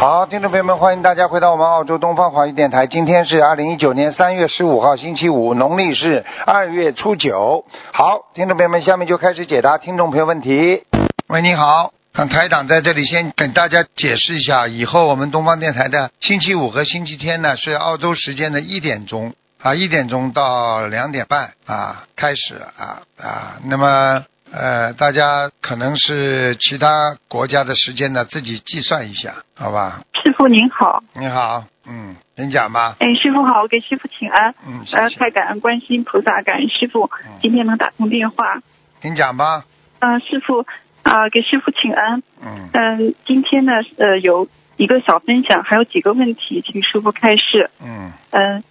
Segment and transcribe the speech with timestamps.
[0.00, 2.86] 好，听众朋友们，欢迎大家回到我们澳洲东方华语电台。
[2.86, 7.66] 今天是二零一九年三月十五号，星期五，农历是二月初九。
[7.92, 10.84] 好，听众朋友们，下面就开始解答听众朋友问题。
[11.28, 24.24] 喂，你好，台长在这里先跟大家解释一下，以后我们东方电台的星期五和星期天呢是澳洲时间的一点钟啊，一点钟到两点半啊开始啊啊，那么。
[24.52, 30.02] 呃，大家可能是其他国家的时间呢，自己计算一下，好吧？
[30.24, 32.96] 师傅您好，你好，嗯，您讲吧。
[32.98, 34.54] 哎，师傅好，我给师傅请安。
[34.66, 35.08] 嗯，呃。
[35.10, 38.60] 太感恩观世音菩萨，感恩师傅嗯今天能打通电话。
[39.02, 39.64] 您讲吧。
[40.00, 40.66] 呃，师傅
[41.02, 42.22] 啊、给师傅请安。
[42.42, 47.70] 嗯，嗯、今天呢，呃，有一个小分享，还有几个问题，请师傅开示。
[47.80, 48.64] 嗯，嗯、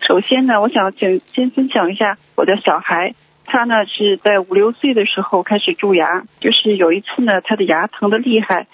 [0.00, 3.14] 首先呢，我想请先分享一下我的小孩，
[3.44, 8.66] 他呢是在五六岁的时候开始蛀牙，就是有一次呢，他的牙疼的厉害，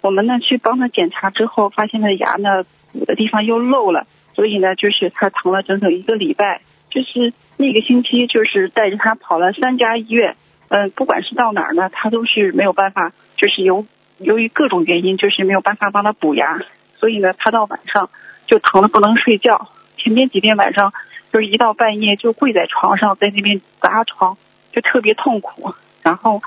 [0.00, 10.36] 我们呢去帮他检查之后，发现他的牙呢补的地方又漏了，所以呢，就是他疼了整整一个礼拜，就是那个星期就是带着他跑了三家医院，
[10.68, 13.86] 嗯、不管是到哪儿呢，他都是没有办法，就是由
[14.18, 16.60] 由于各种原因，就是没有办法帮他补牙，
[16.96, 18.10] 所以呢，他到晚上
[18.46, 19.68] 就疼的不能睡觉。
[19.96, 20.92] 前面几天晚上
[21.32, 24.36] 就是一到半夜就跪在床上，在那边砸床，
[24.72, 25.74] 就特别痛苦。
[26.02, 26.42] 然后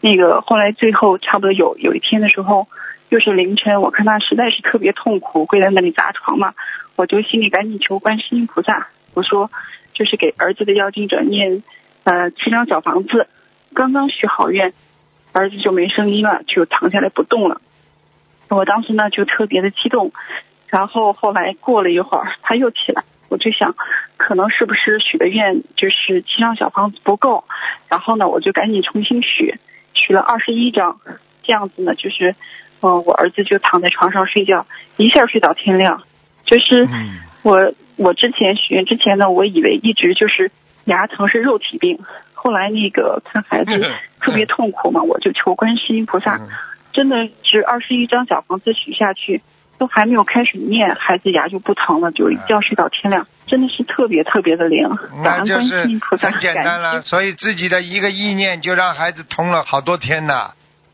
[0.00, 2.66] 那个后来最后差不多有有一天的时候，
[3.08, 6.54] 又是凌晨，我看他实在是特别痛苦，跪在那里砸床嘛，
[6.96, 9.50] 我就心里赶紧求观世音菩萨，我说
[9.94, 11.62] 就是给儿子的要经者念
[12.04, 13.28] 呃七张小房子，
[13.72, 14.74] 刚刚许好愿，
[15.32, 17.60] 儿子就没声音了，就躺下来不动了。
[18.48, 20.12] 我当时呢就特别的激动，
[20.68, 23.74] 然后后来过了一会儿，他又起来，我就想，
[24.16, 27.44] 可能是不是许的愿就是七张小房子不够，
[27.88, 29.54] 然后呢，我就赶紧重新许，
[29.94, 31.00] 许了二十一张，
[31.42, 32.34] 这样子呢，就是，
[32.80, 34.66] 呃，我儿子就躺在床上睡觉，
[34.96, 36.02] 一下睡到天亮，
[36.44, 40.50] 就是嗯，我我之前许愿之前呢，我以为一直就是
[40.84, 41.98] 牙疼是肉体病，
[42.34, 43.70] 后来那个看孩子
[44.20, 46.48] 特别痛苦嘛，我就求观世音菩萨，嗯。
[46.92, 49.42] 真的是二十一张小房子许下去，
[49.78, 54.88] 都还没有开始念，孩子牙就不疼了，就一觉睡到天亮，真的是特别特别的灵。
[55.22, 57.02] 感那恩观就是世音菩萨，很简单了。
[57.02, 60.50] 所以自己的一个意念就让孩子通了好多天呢。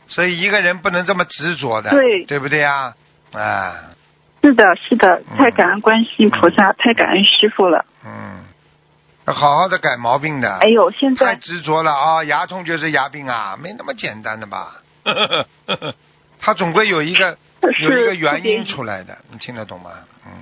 [0.09, 2.93] 所以一个人不能这么执着的，对对不对呀？
[3.33, 3.75] 啊，
[4.43, 7.87] 是的，是的，嗯太感恩观世音菩萨，太感恩师傅了。
[8.05, 8.45] 嗯，
[9.27, 10.59] 要好好的改毛病的。
[10.61, 14.83] 哎呦，现在太执着了啊、牙痛就是牙病啊，没那么简单的吧？
[16.41, 17.39] 他总归有一个
[17.81, 19.91] 有一个是原因出来的，你听得懂吗？
[20.27, 20.33] 嗯，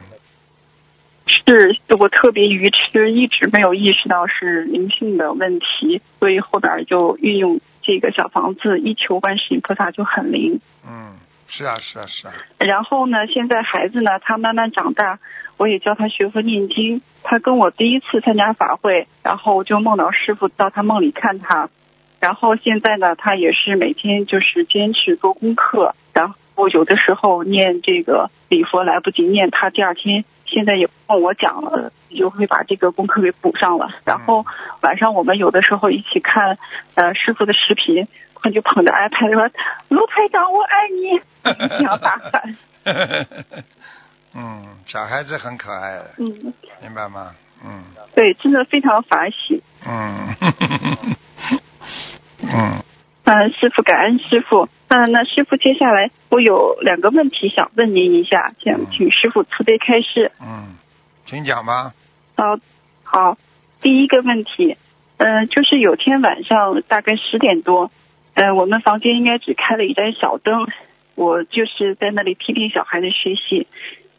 [1.46, 10.60] 是我特别愚痴，一直没有意识到是灵性的问题，所以后边就运用这个小房子，一求观世音菩萨就很灵。
[10.86, 11.14] 嗯，
[11.48, 15.18] 是啊，是啊，是啊，然后呢，现在孩子呢，他慢慢长大，
[15.56, 17.02] 我也教他学佛念经。
[17.22, 21.68] 他跟我第一次参加法会，然后就梦到师傅到他梦里看他。
[22.18, 33.88] 然后现在呢，他也是每天就是坚持做功课，然后有的时候念这个礼佛来不及念，他第二天现在也不跟我讲了，就会把这个功课给补上了。
[34.04, 34.44] 然后
[34.82, 36.58] 晚上我们有的时候一起看
[36.94, 39.50] 呃师傅的视频，他就捧着 iPad 说
[39.88, 41.20] ：“卢台长，我爱你！”
[41.78, 42.56] 这样大喊。
[44.34, 47.34] 嗯，小孩子很可爱的，嗯，明白吗？
[47.62, 47.84] 嗯
[48.14, 49.62] 对，真的非常法喜。
[49.86, 50.34] 嗯
[52.42, 52.82] 嗯，
[53.32, 54.68] 嗯，师傅，感恩师傅。
[54.88, 60.32] 嗯，那师傅，接下来我有两个问题想问您一下，想请师傅慈悲开示。
[60.40, 60.74] 嗯，
[61.26, 61.94] 请讲吧。
[62.36, 62.58] 好，
[63.04, 63.38] 好，
[63.80, 64.76] 第一个问题，
[65.18, 67.92] 嗯、就是有天晚上大概十点多，
[68.34, 70.66] 嗯、我们房间应该只开了一盏小灯，
[71.14, 73.68] 我就是在那里批评小孩的学习，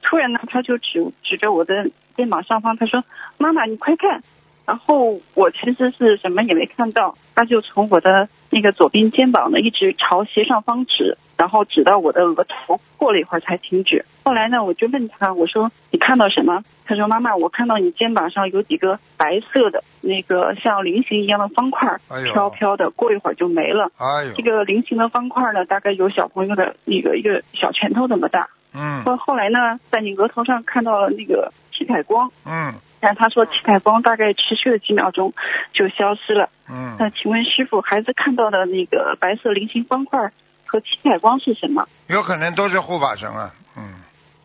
[0.01, 3.03] 突然呢，他就指指着我的肩膀上方，他说
[3.37, 4.23] ：“妈妈，你快看。”
[4.65, 14.05] 然后我其实是什么也没看到，他就从我的那个左边肩膀呢一直朝斜上方指，然后指到我的额头，过了一会儿才停止。
[14.23, 16.63] 后来呢，我就问他，我说你看到什么？
[16.85, 21.97] 他说妈妈，我看到你肩膀上有几个白色的那个像菱形一样的方块
[22.33, 23.91] 飘飘的，过一会儿就没了。
[23.97, 28.49] 哎呦这，个菱形的方块呢，大概有小朋友的那个一个小拳头那么大。
[28.73, 35.33] 嗯后后来呢，在你额头上看到了那个七彩光，嗯但他说七彩光大概持续了几秒钟
[35.73, 36.49] 就消失了。
[36.69, 40.31] 嗯，那请问师傅，孩子看到的那个白色菱形方块
[40.65, 41.87] 和七彩光是什么？
[42.07, 43.95] 有可能都是护法神啊，嗯，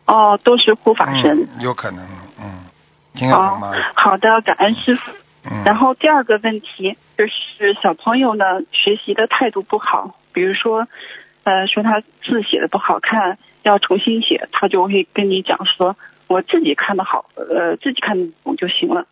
[0.07, 1.47] 哦，都是护法神。
[1.55, 2.03] 嗯，有可能，
[2.41, 2.65] 嗯，
[3.13, 5.11] 听得懂哦吗？，好的，感恩师傅。
[5.49, 10.87] 嗯，然后第二个问题就是小朋友呢学习的态度不好，比如说，
[11.43, 15.95] 呃，说他字写的不好看，要重新写，他就会跟你讲说，
[16.27, 19.05] 我自己看的好，呃，自己看得懂就行了。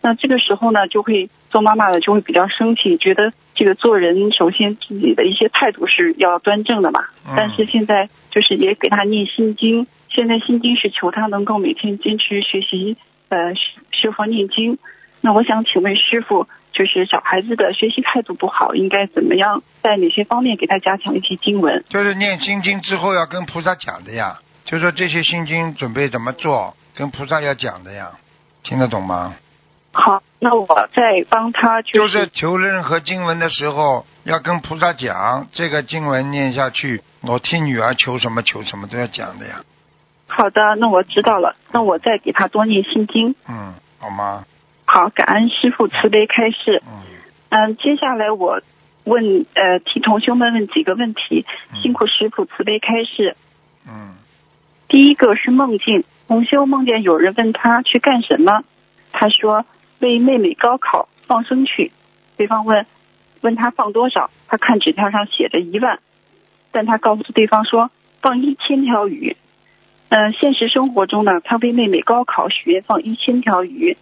[0.00, 7.04] 那这个时候呢，就会做妈妈的就会比较生气，觉得这个做人首先自己的一些态度是要端正的嘛。
[7.28, 12.96] 嗯但是现在就是也给他念心经，现在心经是求他能够每天坚持学习，
[13.28, 14.78] 呃，学学佛念经。
[15.20, 21.84] 那我想请问师傅，就是小孩子的学习态度不好，应该怎么样，在哪些方面给他加强一些经文？
[21.88, 24.40] 就是念心经之后要跟菩萨讲的呀，
[24.72, 28.12] 就说这些心经准备怎么做，跟菩萨要讲的呀，
[28.62, 29.34] 听得懂吗？
[29.92, 39.62] 好，那我再帮他就就是求任何经文的时候，要跟菩萨讲，这个经文念下去，我替女儿求什么求什么都要讲的呀。
[40.26, 41.54] 好的，那我知道了。
[41.72, 43.34] 那我再给他多念心经。
[43.46, 44.46] 嗯，好吗？
[44.86, 46.82] 好，感恩师傅慈悲开示。
[46.86, 47.02] 嗯，
[47.50, 48.62] 嗯，接下来我
[49.04, 51.44] 问呃替同修们问几个问题，
[51.82, 53.36] 辛苦师傅慈悲开示。
[53.86, 54.14] 嗯，
[54.92, 58.62] 第一个是梦境，同修梦见有人问他去干什么，
[59.10, 59.64] 他说
[60.00, 61.92] 为妹妹高考放生去。
[62.36, 62.84] 对方问
[63.40, 65.98] 问他放多少，他看纸条上写着一万，
[66.72, 67.90] 但他告诉对方说
[68.20, 69.34] 放一千条鱼。
[70.10, 73.96] 嗯、现实生活中呢，他为妹妹高考许愿放一千条鱼，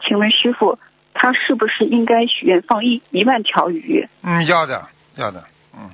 [0.00, 0.80] 请问师傅，
[1.12, 4.08] 他是不是应该许愿放一一万条鱼？
[4.24, 5.44] 嗯，要的，要的，
[5.76, 5.90] 嗯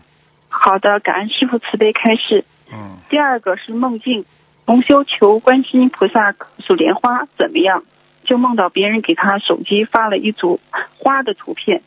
[0.49, 2.47] 好的，感恩师傅慈悲开示。
[2.73, 4.25] 嗯，第二个是梦境，
[4.67, 6.35] 同修求观世音菩萨
[6.67, 7.83] 数莲花怎么样，
[8.25, 10.61] 就梦到别人给他手机发了一组
[10.99, 11.83] 花的图片，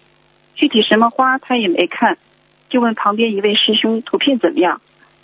[0.56, 2.18] 具体什么花他也没看，
[2.70, 4.82] 就问旁边一位师兄图片怎么样，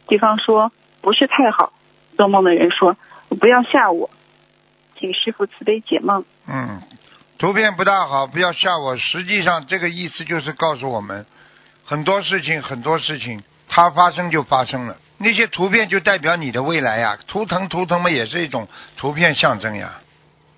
[0.08, 0.72] 对方说
[1.02, 1.74] 不是太好。
[2.18, 2.98] 做梦的人说
[3.40, 4.10] 不要吓我，
[4.98, 6.26] 请师傅慈悲解梦。
[6.48, 6.82] 嗯，
[7.38, 8.98] 图片不大好，不要吓我。
[8.98, 11.26] 实际上，这个意思就是告诉我们，
[11.86, 14.98] 很多事情，很多事情，它发生就发生了。
[15.20, 18.68] 那些图片就代表你的未来呀，图腾图腾嘛，也是一种
[18.98, 20.00] 图片象征呀。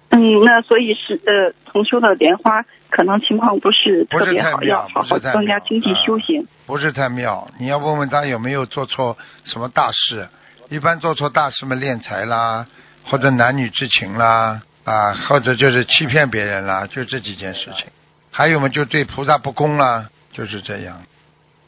[0.10, 6.46] 嗯，那所以是呃，同修的莲花可能情况不是特别好，要好好增加精进啊修行。
[6.68, 7.50] 不是太妙。
[7.58, 10.28] 你要问问他有没有做错什么大事？
[10.70, 12.68] 一般做错大事嘛，敛财啦，
[13.06, 17.88] 或者男女之情啦，啊，或者就是欺骗别人啦，就这几件事情。
[18.30, 21.02] 还有嘛，就对菩萨不公啦，就是这样。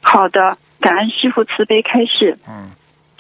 [0.02, 2.38] 好的，感恩师傅慈悲开示。
[2.48, 2.72] 嗯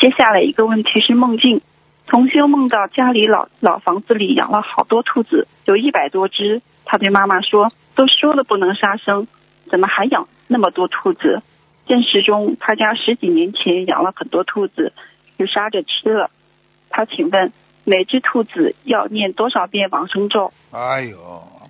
[0.03, 1.61] 接下来一个问题是梦境，
[2.07, 6.61] 同修梦到家里老老房子里养了好多兔子，有一百多只。
[6.83, 9.29] 他对妈妈说：“都说了不能杀生，
[9.71, 11.41] 怎么还养那么多兔子？”
[11.87, 14.91] 现实中，他家十几年前养了很多兔子，
[15.39, 16.29] 就杀着吃了。
[16.89, 17.53] 他请问，
[17.85, 20.51] 每只兔子要念多少遍往生咒？
[20.71, 21.17] 哎呦，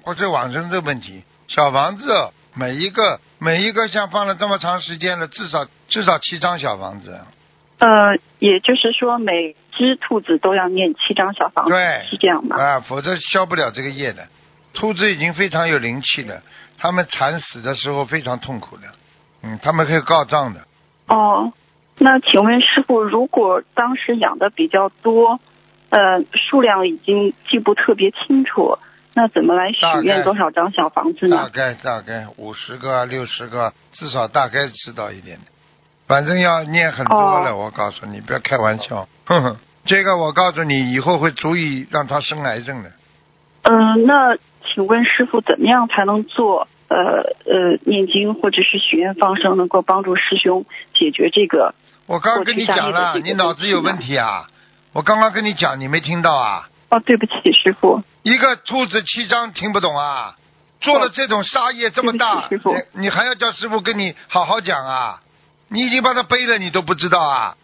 [0.03, 7.19] 不是往生这问题，小房子每一个每一个像放了这么长时间了，至少至少七张小房子。
[7.83, 12.55] 呃，也就是说，每只兔子都要念七张小房子，对是这样吗？
[12.55, 14.25] 啊，否则消不了这个业的。
[14.73, 16.41] 兔子已经非常有灵气了，
[16.77, 18.83] 它们惨死的时候非常痛苦的，
[19.41, 20.61] 嗯，他们可以告状的。
[21.07, 21.51] 哦，
[21.97, 25.41] 那请问师傅，如果当时养的比较多，
[25.89, 28.77] 呃，数量已经记不特别清楚，
[29.13, 31.35] 那怎么来许愿多少张小房子呢？
[31.35, 35.52] 大概大概五十个啊六十个，至少大概知道一点点。
[36.13, 39.07] 反正要念很多了，我告诉你，不要开玩笑。
[39.25, 42.91] 哼哼，这个我告诉你，以后会足以让他生癌症的。
[43.63, 51.73] 嗯、那请问师傅，怎么样才能做呃呃念经或者是许愿放生，能够帮助师兄解决这个？
[52.05, 54.45] 我刚刚跟你讲了，你脑子有问题啊！
[54.91, 56.69] 我刚刚跟你讲，你没听到啊？
[56.89, 58.03] 哦，对不起，师傅。
[58.21, 60.35] 一个兔子七张听不懂啊！
[60.79, 62.61] 做了这种杀业这么大，师
[62.93, 65.21] 你你还要叫师傅跟你好好讲啊？
[65.73, 67.55] 你已经把它背了，你都不知道啊？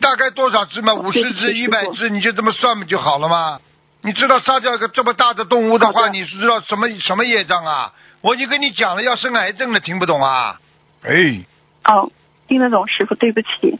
[0.00, 0.92] 大概多少只嘛？
[0.92, 3.60] 五十只、一百只，你就这么算不就好了吗？
[4.02, 7.92] 你知道杀掉一个这么大的动物的话，你是知道什么什么业障啊？
[8.22, 10.58] 我已经跟你讲了，要生癌症了，听不懂啊？
[11.04, 11.44] 哎，
[11.84, 12.10] 哦，
[12.48, 13.78] 听得懂，师傅，对不起。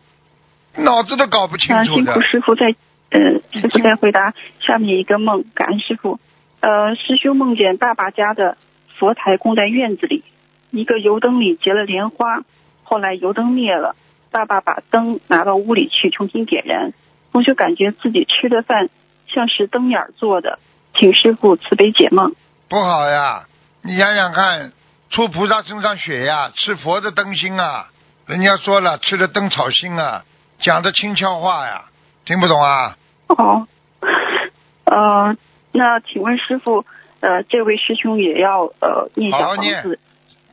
[0.76, 2.20] 脑子都搞不清楚的那辛苦。
[2.20, 2.66] 师傅在，
[3.10, 6.20] 呃，已师傅在回答下面一个梦，感恩师傅。
[6.60, 8.56] 呃，师兄梦见爸爸家的
[8.98, 10.22] 佛台供在院子里，
[10.70, 12.44] 一个油灯里结了莲花，
[12.84, 13.96] 后来油灯灭了，
[14.30, 16.92] 爸爸把灯拿到屋里去重新点燃，
[17.32, 18.88] 同学感觉自己吃的饭
[19.26, 20.58] 像是灯眼儿做的，
[20.94, 22.34] 请师傅慈悲解梦。
[22.68, 23.46] 不好呀！
[23.82, 24.72] 你想想看，
[25.10, 27.88] 出菩萨身上血呀，吃佛的灯芯啊！
[28.26, 30.24] 人家说了，吃的灯草心啊，
[30.60, 31.84] 讲的轻巧话呀，
[32.24, 32.96] 听不懂啊？
[33.28, 33.66] 哦，
[34.86, 35.36] 呃，
[35.72, 36.86] 那请问师傅，
[37.20, 39.98] 呃，这位师兄也要呃念小房子，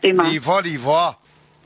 [0.02, 0.26] 对吗？
[0.28, 1.16] 礼佛礼佛，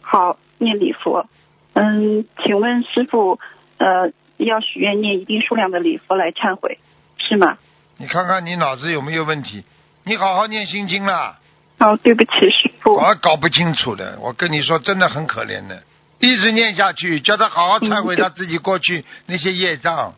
[0.02, 1.28] 好，念礼佛。
[1.74, 3.40] 嗯，请问师傅，
[3.78, 6.80] 呃，要许愿念一定数量的礼佛来忏悔，
[7.18, 7.58] 是吗？
[7.98, 9.64] 你看看你脑子有没有问题？
[10.04, 11.40] 你好好念心经啦。
[11.80, 12.94] 哦，对不起，师傅。
[12.94, 15.84] 我搞不清楚的，我跟你说，真的很可怜的，
[16.20, 20.14] 一直念下去，叫他好好忏悔他自己过去那些业障。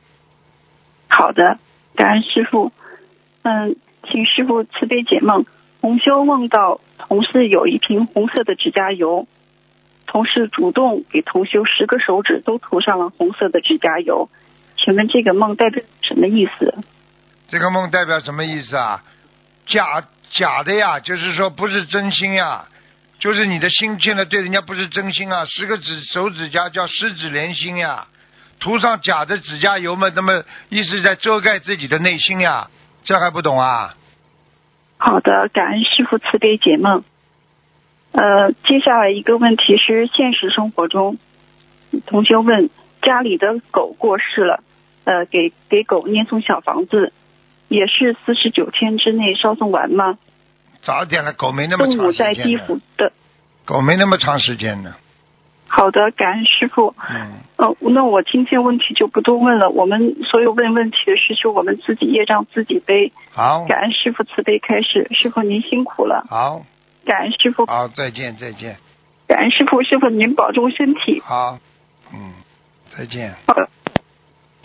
[1.09, 1.57] 好的，
[1.95, 2.71] 感恩师傅。
[3.41, 5.45] 嗯，请师傅慈悲解梦。
[5.79, 9.27] 红修梦到同事有一瓶红色的指甲油，
[10.07, 14.29] 同事主动给同修十个手指都涂上了红色的指甲油，
[14.77, 16.73] 请问这个梦代表什么意思？
[17.49, 19.03] 这个梦代表什么意思啊？
[19.67, 22.65] 假假的呀，就是说不是真心呀，
[23.19, 25.45] 就是你的心现在对人家不是真心啊。
[25.45, 28.07] 十个指手指甲叫十指连心呀，
[28.59, 32.69] 涂上假的指甲油嘛，那么意思在遮盖自己的内心呀，
[33.03, 33.95] 这还不懂啊？
[34.97, 37.03] 好的，感恩师傅慈悲解梦。
[38.17, 41.17] 呃，接下来一个问题是现实生活中，
[42.07, 42.71] 同学问
[43.03, 44.63] 家里的狗过世了，
[45.03, 47.13] 呃，给给狗念送小房子，
[47.67, 50.17] 也是四十九天之内烧送完吗？
[50.81, 52.33] 早点了，狗没那么长时间。
[52.33, 53.11] 在地府的。
[53.65, 54.95] 狗没那么长时间呢。
[55.67, 56.95] 好的，感恩师傅。
[57.11, 57.33] 嗯。
[57.57, 59.69] 呃，那我今天问题就不多问了。
[59.69, 63.11] 我们所有问问题的事，就我们自己业障自己背。
[63.31, 63.65] 好。
[63.67, 66.25] 感恩师傅慈悲开始，师傅您辛苦了。
[66.27, 66.63] 好。
[67.07, 67.65] 感恩师傅。
[67.65, 68.77] 好，再见，再见。
[69.27, 71.21] 感恩师傅，师傅您保重身体。
[71.23, 71.57] 好。
[72.13, 72.33] 嗯，
[72.95, 73.33] 再见。
[73.47, 73.69] 好的。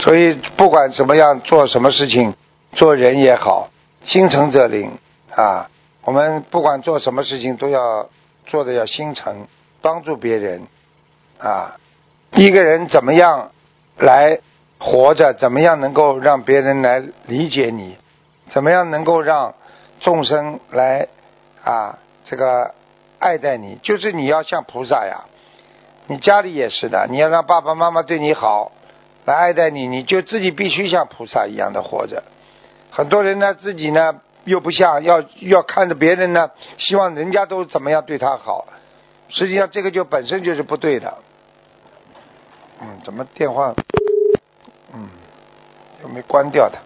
[0.00, 2.34] 所以不管怎么样做什么事情，
[2.72, 3.70] 做人也好，
[4.04, 4.98] 心诚则灵
[5.30, 5.70] 啊。
[6.04, 8.10] 我们不管做什么事情，都要
[8.46, 9.46] 做的要心诚，
[9.80, 10.66] 帮助别人。
[11.38, 11.76] 啊，
[12.34, 13.52] 一个人怎么样
[13.98, 14.40] 来
[14.78, 15.32] 活着？
[15.34, 17.96] 怎么样能够让别人来理解你？
[18.50, 19.54] 怎么样能够让
[20.00, 21.08] 众生来
[21.64, 22.74] 啊这个
[23.18, 23.78] 爱戴你？
[23.82, 25.24] 就是你要像菩萨呀，
[26.06, 28.72] 你家里也是的，你要让爸爸妈妈对你好，
[29.24, 32.22] 来爱戴你，你就自己必须像菩萨一样的活着。
[32.90, 38.66] 很多人呢，自己呢又不像，要要看着别人呢，希望人家都怎么样对他好，
[39.28, 41.18] 实际上这个就本身就是不对的。
[42.80, 43.74] 嗯，怎么电话？
[44.92, 45.08] 嗯，
[46.02, 46.78] 又没关掉的。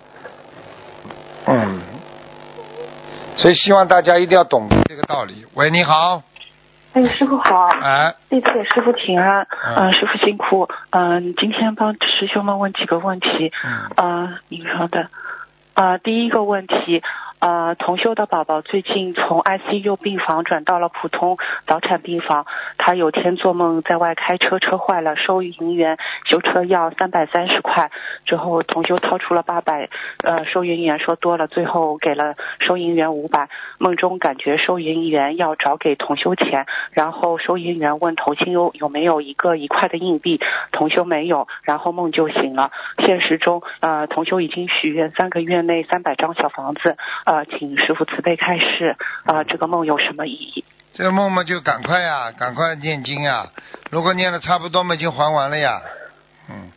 [1.47, 1.81] 嗯，
[3.37, 5.47] 所以希望大家一定要懂得这个道理。
[5.55, 6.23] 喂，你好。
[6.95, 7.67] 哎，师傅好。
[7.67, 8.15] 哎。
[8.31, 9.47] 弟子给师傅请安。
[9.77, 9.93] 嗯。
[9.93, 10.69] 师傅辛苦。
[10.91, 13.53] 嗯，今天帮师兄们问几个问题。
[13.63, 13.91] 嗯。
[13.97, 15.09] 啊，您说的。
[15.75, 17.03] 啊，第一个问题。
[17.39, 22.47] 呃，同修的宝宝最近从 ICU 病房转到了普通早产病房。
[22.79, 27.91] 他有天做梦在外开车，车坏了，收银员修车要三百三十块。
[28.25, 29.91] 之后同修掏出了八百，
[30.25, 33.49] 呃，收银员说多了，最后给了收银员五百。
[33.79, 40.41] 梦中感觉收银员要找给同修钱，然后收银员问同修有没有一个一块的硬币，
[40.73, 42.73] 同修没有，然后梦就醒了。
[43.05, 46.97] 现实中，呃，同修已经许愿三个月内三百张小房子。
[47.27, 50.65] 呃，请师傅慈悲开示，啊，这个梦有什么意义？
[50.95, 53.49] 这个梦嘛，就赶快呀，赶快念经呀。
[53.91, 55.83] 如果念的差不多嘛，就还完了呀。
[56.49, 56.71] 嗯。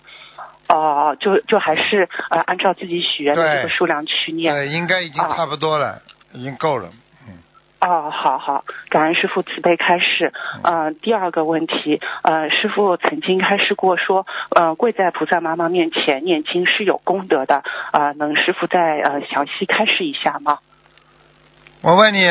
[0.67, 4.51] 哦，就就还是呃，按照自己许愿的这个数量去念。
[4.51, 6.01] 对，应该已经差不多了，
[6.33, 6.89] 已经够了。
[7.81, 10.33] 哦，好好，感恩师傅慈悲开示。
[10.63, 17.63] 呃，第二个问题，呃，师傅曾经开示过说，呃，跪在菩萨妈妈面前念经是有功德的。
[17.91, 20.59] 啊，能师傅再呃详细开示一下吗？
[21.81, 22.27] 我问你，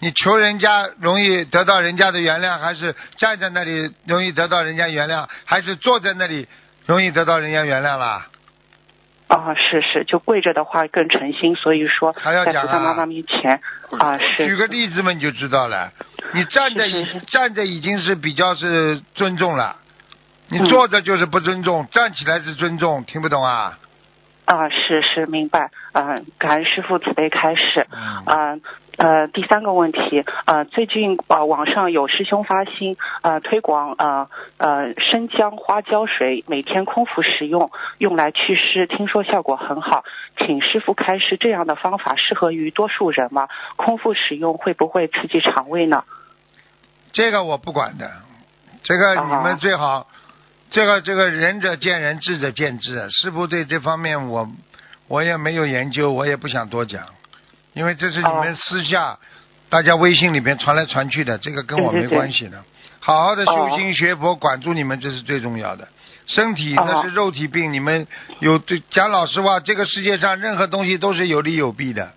[0.00, 6.48] 你求人家容易得到人家的原谅，还是站在那里容易得到人家原谅，还是坐在那里
[6.86, 8.26] 容易得到人家原谅啦？
[9.28, 13.60] 啊，是是，就跪着的话更诚心，所以说在菩萨妈妈面前
[13.98, 14.46] 啊是。
[14.46, 15.92] 举个例子嘛，你就知道了。
[16.32, 19.76] 你站着已站着已经是比较是尊重了，
[20.48, 23.78] 你坐着就是不尊重，站起来是尊重，听不懂啊？
[24.46, 27.86] 啊，是是明白，嗯，感恩师傅慈悲开示，
[28.24, 28.62] 嗯。
[28.98, 40.04] 呃，第三个问题，呃，最近呃网上有师兄发心呃推广呃呃生姜花椒水每天空腹食用，用来祛湿，听说效果很好，
[40.38, 43.48] 请师傅开示这样的方法适合于多数人吗？
[43.76, 46.04] 空腹使用会不会刺激肠胃呢？
[47.12, 48.10] 这个我不管的，
[48.82, 50.06] 这个你们最好，
[50.70, 54.50] 这个这个仁者见仁，智者见智，师傅对这方面我
[55.08, 57.04] 我也没有研究，我也不想多讲。
[57.72, 59.18] 因为这是你们私下
[59.68, 62.62] 大家微信里面传来传去的，这个跟我没关系的。
[63.00, 65.86] 好好的修心学佛，管住你们，这是最重要的。
[66.26, 68.06] 身体那是肉体病，你们
[68.40, 72.12] 有对讲老实话，这个世界上任何东西都是有利有弊的。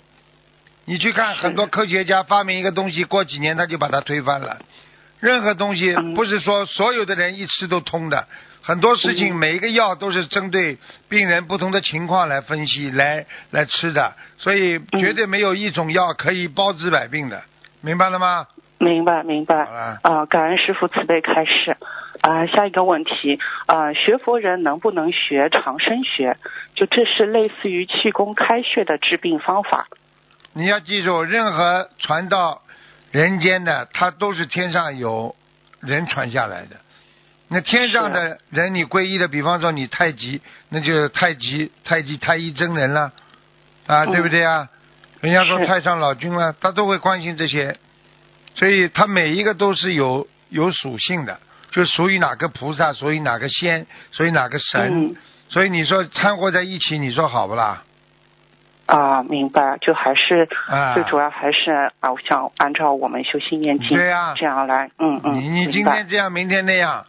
[0.85, 4.57] 你去看很多科学家发明一个东西，过几年他就把它推翻了。
[5.19, 8.27] 任何东西不是说所有的人一吃都通的。
[8.61, 17.41] 很多事情嗯每一个药都是针对病人不同的情况来分析来来吃的，所以嗯绝对没有一种药可以包治百病的，
[17.81, 18.47] 明白了吗？
[18.77, 19.67] 明白明白
[20.03, 21.75] 啊、感恩师傅慈悲开示。
[22.21, 26.35] 啊、下一个问题，啊，学佛人能不能学长生学？
[26.75, 29.87] 就这是类似于气功开穴的治病方法。
[30.51, 32.61] 你要记住，任何传到
[33.11, 35.35] 人间的，它都是天上有
[35.79, 36.75] 人传下来的。
[37.47, 40.39] 那天上的人，你皈依的，比方说你太极，
[40.69, 43.11] 那就是太极太极太一真人了，
[43.87, 44.69] 啊，嗯对不对啊？
[45.21, 47.75] 人家说太上老君了，他都会关心这些，
[48.53, 51.39] 所以他每一个都是有有属性的，
[51.71, 55.15] 就属于哪个菩萨，属于哪个仙，属于哪个神，嗯
[55.49, 57.83] 所以你说掺和在一起，你说好不啦？
[58.89, 67.05] 啊，明白，就还是、啊最主要还是啊，我想按照我们修心念经对呀这样来，嗯嗯，你你今天这样，明天那样，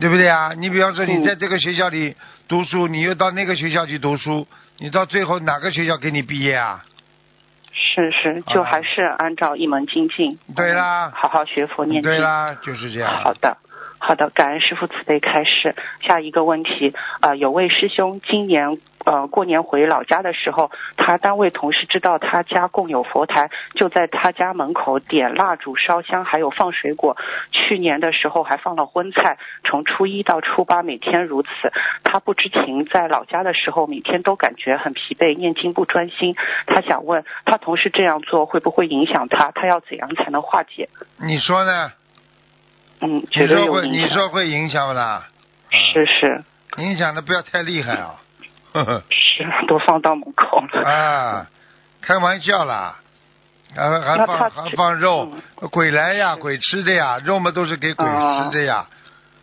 [0.00, 0.52] 对不对啊？
[0.56, 2.14] 你比方说你嗯在这个学校里
[2.46, 4.46] 读书，你又到那个学校去读书，
[4.78, 6.84] 你到最后哪个学校给你毕业啊？
[7.72, 13.12] 是是，就还是按照一门精进，对啦嗯好好学佛念经，对啦，就是这样。
[13.16, 13.56] 好的，
[13.98, 15.74] 好的，感恩师傅慈悲开示。
[16.02, 27.16] 下一个问题，呃，有位师兄今年呃过年回老家的时候，他单位同事知道他家供有佛台，就在他家门口点蜡烛、烧香，还有放水果。
[27.52, 31.48] 去年的时候还放了荤菜，从初一到初八每天如此。
[32.02, 36.34] 他不知情，在老家的时候每天都感觉很疲惫，念经不专心。
[36.66, 39.52] 他想问他同事这样做会不会影响他？
[39.52, 40.88] 他要怎样才能化解？
[41.18, 41.92] 你说呢？
[43.00, 43.88] 嗯，你说会。
[43.88, 45.28] 你说会影响不啦？
[45.70, 46.42] 是是
[46.78, 48.20] 影响的不要太厉害啊！
[49.10, 50.88] 是，都放到门口了。
[50.88, 51.46] 啊，
[52.00, 52.96] 开玩笑啦，
[53.74, 55.30] 还还放还放肉，
[55.60, 58.86] 嗯鬼来呀，鬼吃的呀，肉嘛都是给鬼吃的呀。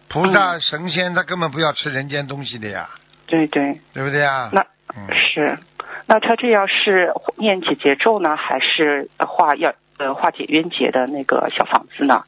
[0.10, 2.90] 菩嗯萨神仙他根本不要吃人间东西的呀，
[3.25, 4.50] 对对，对不对呀？
[4.52, 4.62] 那
[4.96, 5.58] 嗯，是。
[6.06, 12.24] 那他这样是念解结咒呢，还是化要呃化解冤结的那个小房子呢？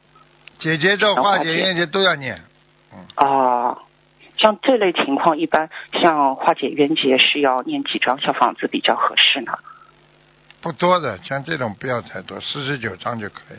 [0.58, 2.40] 解结咒、化解化解冤结都要念。
[3.16, 3.76] 哦，
[4.38, 9.58] 像这类情况，一般像化解冤结是要念几张小房子比较合适呢？
[10.60, 13.58] 不多的，像这种不要太多，四十九张就可以。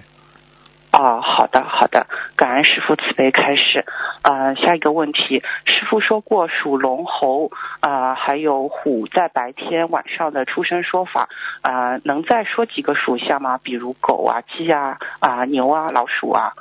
[0.93, 3.85] 哦，好的好的，感恩师傅慈悲开始。
[4.23, 11.29] 呃，下一个问题，师傅说过属龙、猴啊、呃还有虎在白天晚上的出生说法，
[11.61, 13.59] 啊，能再说几个属相吗？
[13.61, 16.53] 比如狗啊、鸡啊、啊、牛啊、老鼠啊。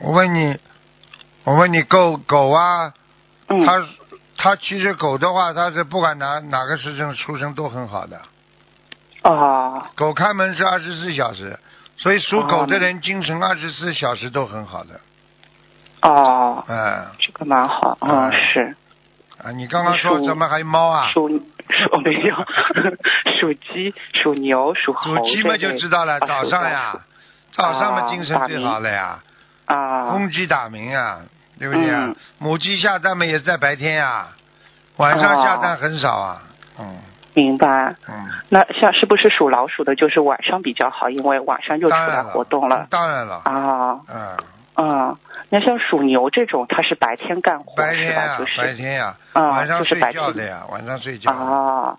[0.00, 0.56] 我问你，
[1.44, 2.94] 我问你，狗狗啊，
[3.48, 3.86] 嗯，它
[4.36, 8.20] 它其实狗的话，它是不管哪哪个时辰出生都很好的。
[9.22, 11.58] 哦狗开门是二十四小时，
[11.96, 15.00] 所以属哦狗的人精神二十四小时都很好的。
[16.02, 18.76] 哦，嗯这个蛮好，嗯，嗯是
[19.42, 21.10] 啊，你刚刚说属什么还有猫啊？
[21.12, 22.36] 属属没有
[23.40, 27.00] 属鸡、属牛、属猴属鸡嘛就知道了，啊早上呀，
[27.52, 29.18] 早上嘛啊精神最好了呀，
[29.66, 31.20] 啊，公鸡打鸣啊，
[31.58, 32.16] 对不对啊嗯？
[32.38, 34.28] 母鸡下蛋嘛也是在白天呀，
[34.96, 36.42] 晚上下蛋很少啊。
[36.78, 36.96] 嗯
[37.34, 37.94] 明白。
[38.08, 38.14] 嗯，
[38.48, 44.00] 那像是不是属老鼠的，就是晚上比较好，因为晚上就出来活动了当然了，啊。
[44.08, 44.36] 嗯，
[44.76, 45.16] 嗯，
[45.50, 47.76] 那像属牛这种，它是白天干活？
[47.76, 51.38] 白天呀就，是白天呀，啊晚上睡觉的呀，晚上睡觉的。
[51.38, 51.98] 啊，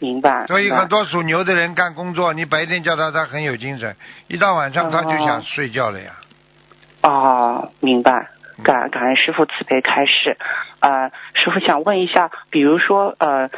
[0.00, 0.46] 明白。
[0.48, 3.96] 所以很多属牛的人干工作，你白天叫他，他很有精神，
[4.28, 6.12] 一到晚上他就想睡觉了呀。
[7.04, 8.28] 哦，明白。
[8.62, 10.36] 感感恩师傅慈悲开示，
[10.80, 13.48] 呃，师傅想问一下，比如说呃，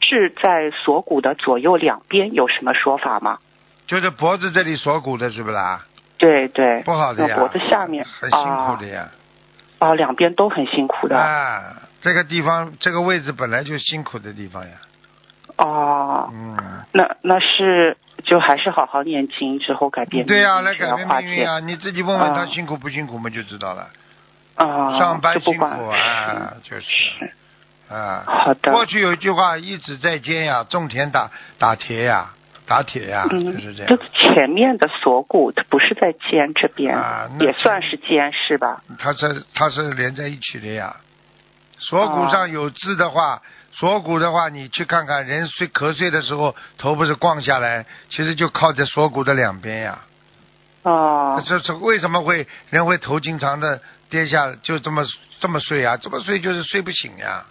[0.00, 3.38] 痣在锁骨的左右两边有什么说法吗？
[3.86, 5.84] 就是脖子这里锁骨的是不啦？
[6.18, 9.10] 对对，不好的呀，那脖子下面很辛苦的呀。
[9.78, 11.18] 啊，哦，两边都很辛苦的。
[11.18, 14.72] 啊，这个地方这个位置本来就辛苦的地方呀。
[15.56, 16.56] 哦，嗯，
[16.92, 20.24] 那那是就还是好好念经之后改变。
[20.24, 21.60] 对呀、来改变要化解命运啊！
[21.60, 23.88] 你自己问问他啊辛苦不辛苦嘛，就知道了。
[24.54, 27.32] 啊，上班辛苦啊，就是是
[27.94, 28.24] 啊。
[28.26, 28.72] 好的。
[28.72, 32.30] 过去有一句话，一直在肩呀，种田打打铁呀，
[32.66, 33.88] 打铁呀，嗯，就是这样。
[33.88, 38.82] 就是前面的锁骨，它不是在肩这边，啊那也算是肩是吧？
[38.98, 40.96] 它是它是连在一起的呀。
[41.78, 49.98] 锁骨上有痣的话，锁骨的话，你去看看人睡瞌睡的时候，头不是逛下来，其实就靠在锁骨的两边呀。
[50.84, 53.80] 哦，这这为什么会人会头经常的
[54.12, 55.02] 跌下，就这么
[55.40, 55.96] 这么睡啊？
[55.96, 57.44] 这么睡就是睡不醒呀，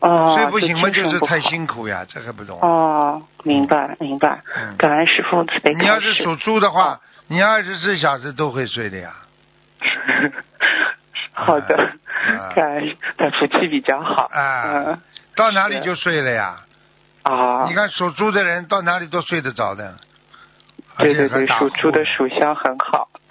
[0.00, 2.58] 哦，睡不醒嘛就是太辛苦呀，这还不懂。
[2.62, 9.12] 哦，明白明白，嗯感恩师傅慈悲开你要是属猪的话，你二十四小时都会睡的呀。
[11.32, 14.30] 好的啊，感恩他福气比较好。
[14.32, 14.98] 啊嗯，
[15.36, 16.56] 到哪里就睡了呀？
[17.22, 19.94] 啊你，看属猪的人到哪里都睡得着的，
[20.98, 23.08] 对对对，属猪的属相很好。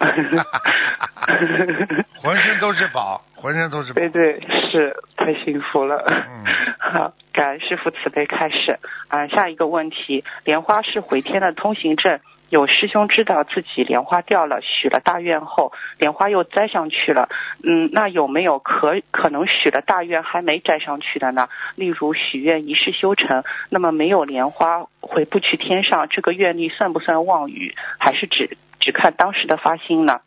[2.22, 4.08] 浑身都是宝，浑身都是宝对。
[4.08, 6.02] 对，是太幸福了。
[6.08, 6.44] 嗯
[6.80, 8.78] 好，感恩师傅慈悲开始。
[9.08, 12.18] 啊、下一个问题，莲花是回天的通行证。
[12.50, 17.28] 有师兄知道自己莲花掉了，许了大愿后，莲花又栽上去了。
[17.64, 21.48] 嗯，那有没有可可能许了大愿还没栽上去的呢？
[21.76, 27.74] 例如许愿一世修成，那么没有莲花回不去天上，这个愿力算不算妄语？
[27.98, 30.20] 还是只只看当时的发心呢？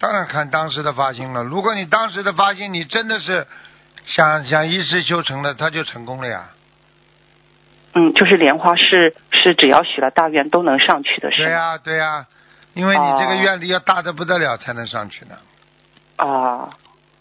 [0.00, 1.44] 当然看当时的发心了。
[1.44, 3.46] 如果你当时的发心，你真的是
[4.06, 6.50] 想想一世修成了，他就成功了呀。
[7.92, 11.46] 嗯，就是莲花是是只要许了大愿都能上去的，是吗？
[11.46, 12.26] 对呀、对呀、
[12.74, 15.36] 因为你这个哦愿力要大的不得了才能上去呢。
[16.16, 16.70] 啊，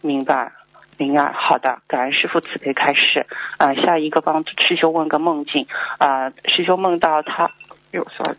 [0.02, 0.52] 明白，
[0.98, 1.32] 明白。
[1.32, 3.26] 好的，感恩师傅慈悲开示。
[3.58, 5.66] 啊，下一个帮师兄问个梦境。
[5.98, 7.50] 啊，师兄梦到他，
[7.92, 8.36] 哟，sorry。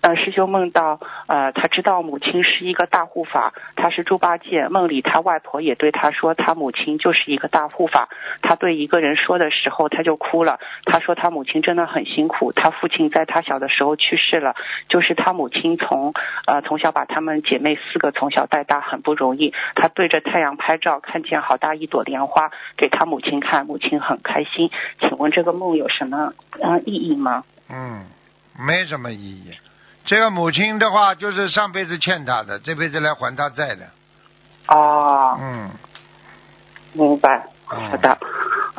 [0.00, 4.68] 呃，师兄梦到，呃，他知道母亲是一个大护法，他是猪八戒。
[4.68, 8.08] 梦里他外婆也对他说，他母亲就是一个大护法。
[8.40, 10.60] 他对一个人说的时候，他就哭了。
[10.84, 14.54] 他说他母亲真的很辛苦，他父亲在他小的时候去世了，
[14.88, 16.14] 就是他母亲从
[16.46, 19.52] 呃从小把他们姐妹四个从小带大，很不容易。
[19.74, 24.70] 他对着太阳拍照，看见好大一朵莲花，给他母亲看，母亲很开心。
[25.00, 27.42] 请问这个梦有什么呃意义吗？
[27.68, 28.04] 嗯，
[28.56, 29.52] 没什么意义。
[30.08, 33.84] 这个母亲的话，就是上辈子欠他的，这辈子来还他债的。
[34.68, 35.70] 哦，嗯，
[36.94, 37.46] 明白。
[37.70, 38.08] 嗯好的，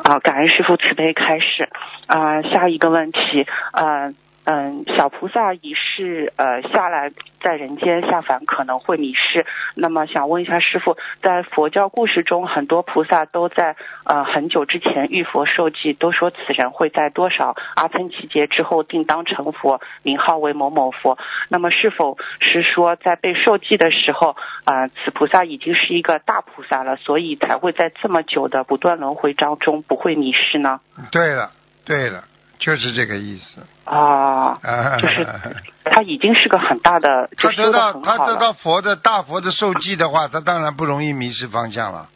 [0.02, 1.68] 啊，感恩师傅慈悲开示。
[2.08, 4.12] 啊、下一个问题，呃，
[4.44, 21.18] 嗯，小菩萨已是呃下来在人间下凡可能会迷失，那么想问一下师傅，在佛教故事中，很多菩萨都在呃很久之前遇佛受记，都说此人会在多少阿僧祇劫之后定当成佛，名号为某某佛。
[21.48, 30.80] 那么是否是说在被受记的时候，啊、此菩萨已经是一个大菩萨了，所以才会在这么久的不断轮回当中不会迷失呢？
[31.12, 31.50] 对了，
[31.84, 32.24] 对了，
[32.60, 33.66] 就是这个意思。
[33.84, 35.26] 啊，啊，就是
[35.84, 42.08] 他已经是个很大的，他得到他得到佛的大佛的受记的话，他当然不容易迷失方向了。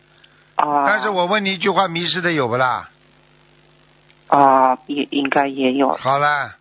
[0.54, 0.86] 啊。
[0.86, 2.90] 但是我问你一句话，迷失的有不啦？
[4.28, 6.54] 啊，也应该也有好了，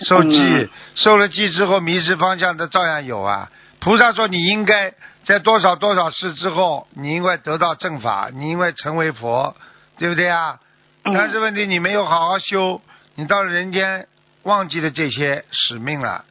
[0.00, 3.50] 受记、嗯受了记之后迷失方向的照样有啊。
[3.80, 4.92] 菩萨说你应该
[5.24, 9.54] 在多少多少世之后，你应该得到正法，你应该成为佛，
[9.98, 10.58] 对不对啊？
[11.04, 12.82] 嗯但是问题你没有好好修，
[13.18, 14.06] 你到了人间
[14.44, 16.24] 忘记了这些使命了，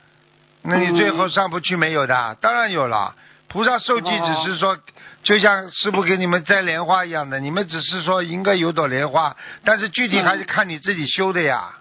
[0.62, 2.38] 那你最后上不去没有的？
[2.39, 3.13] 当然有了。
[3.50, 4.78] 菩萨受记只是说，
[5.21, 11.73] 就像师傅给你们摘莲花一样的，你们只是说应该有朵莲花，但是具体还是看你自己修的呀。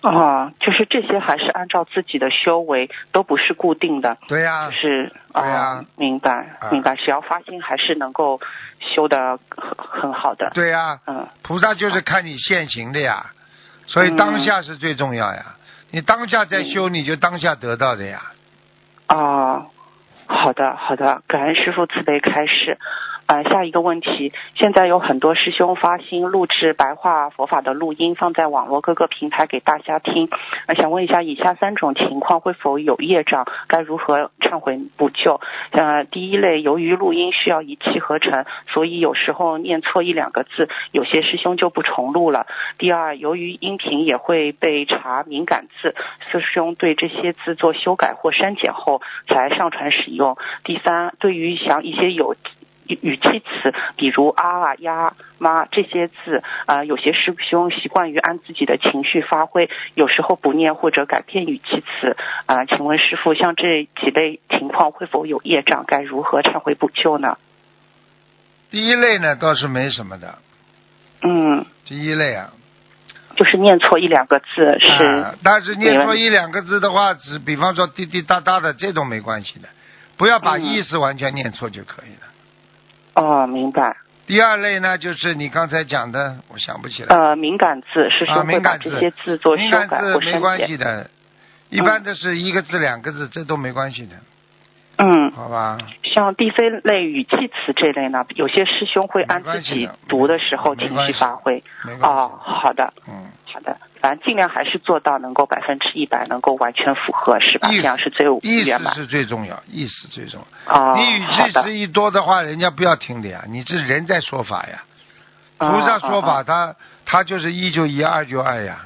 [0.00, 8.40] 啊，就是这些还是按照自己的修为，都不是固定的，对呀、就是对啊呀，明白啊明白，只要发心还是能够
[8.80, 13.26] 修的很很好的，对呀、嗯菩萨就是看你现行的呀，
[13.86, 15.56] 所以当下是最重要呀。
[15.90, 18.22] 你当下在修，你就当下得到的呀。
[19.06, 19.66] 啊，
[20.26, 22.78] 好的好的，感恩师傅慈悲开示。
[23.34, 30.28] 呃，下一个问题，现在有很多师兄发心录制白话佛法的录音，放在网络各个平台给大家听。
[30.68, 33.44] 呃，想问一下，以下三种情况会否有业障？
[33.66, 35.40] 该如何忏悔补救？
[35.72, 42.46] 呃，第一类，由于录音需要一气呵成，所以有时候念错一两个字，有些师兄就不重录了。
[42.78, 45.96] 第二，由于音频也会被查敏感字，
[46.30, 50.36] 师兄对这些字做修改或删减后才上传使用。
[50.62, 52.36] 第三，对于像一些有
[52.86, 62.16] 语语气词，比如啊啊呀妈这些字，啊，有些师兄习惯于按自己的情绪发挥，有时候不念或者改变语气词。
[62.46, 65.84] 啊，请问师傅，像这几类情况会否有业障？
[65.86, 67.38] 该如何忏悔补救呢？
[68.70, 70.38] 第一类呢倒是没什么的，
[71.22, 72.50] 嗯，第一类啊，
[73.36, 79.68] 就是念错一两个字是、啊，但是念错一两个字的话，只比方说滴滴答答的这种没关系的，
[80.16, 82.33] 不要把嗯意思完全念错就可以了。
[83.14, 83.96] 哦，明白。
[84.26, 87.14] 第二类呢，就是你刚才讲的，我想不起来。
[87.14, 90.40] 呃，敏感字师啊，兄会把敏感字这些字做修敏感改字没。
[90.40, 91.10] 关系的，
[91.68, 94.16] 一般的是一个字两个字，这都没关系的。
[94.96, 95.76] 嗯，好吧？
[96.14, 101.62] 像地飞类语气词这类呢，有些师兄会按自己读的时候情绪发挥。
[102.00, 107.68] 哦，好的，嗯，好的，反正尽量还是做到能够百分之一百能够完全符合，是吧？
[107.70, 108.94] 意思这样是最意圆满。
[108.94, 110.74] 思是最重要，意思最重要。
[110.78, 113.44] 哦，你语气词一多的话，人家不要听的呀。
[113.48, 114.84] 你这人在说法呀，
[115.56, 118.76] 菩萨说法，他他就是一就一，二就二呀。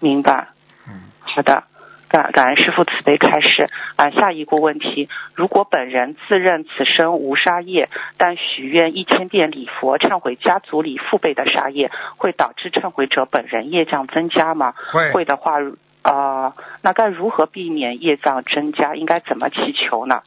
[0.00, 0.48] 明白。
[0.88, 1.62] 嗯，好的，
[2.08, 3.70] 感感恩师傅慈悲开示。
[3.96, 14.74] 啊，下一个问题：如果本人自认此生无杀业，但许愿一千遍礼佛忏悔家族里父辈的杀业，会导致忏悔者本人业障增加吗？
[14.92, 15.58] 会会的话，
[16.02, 18.94] 呃，那该如何避免业障增加？
[18.94, 20.22] 应该怎么祈求呢？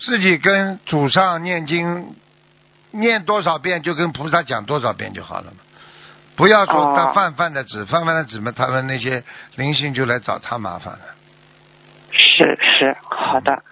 [0.00, 2.14] 自己跟祖上念经，
[2.92, 5.58] 念多少遍就跟菩萨讲多少遍就好了嘛。
[6.38, 9.24] 不要说泛泛的指，泛泛的指嘛，他们那些
[9.56, 11.00] 灵性就来找他麻烦了。
[12.12, 13.62] 是是，好的。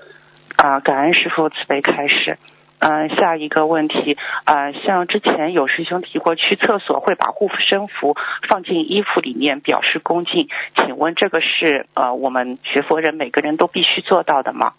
[0.57, 2.38] 啊，感恩师傅慈悲开示。
[2.79, 8.16] 嗯、下一个问题，啊、像之前有师兄提过，去厕所会把护身符
[8.48, 14.74] 放进衣服里面表示恭敬，请问这个是呃我们学佛人每个人都必须做到的吗？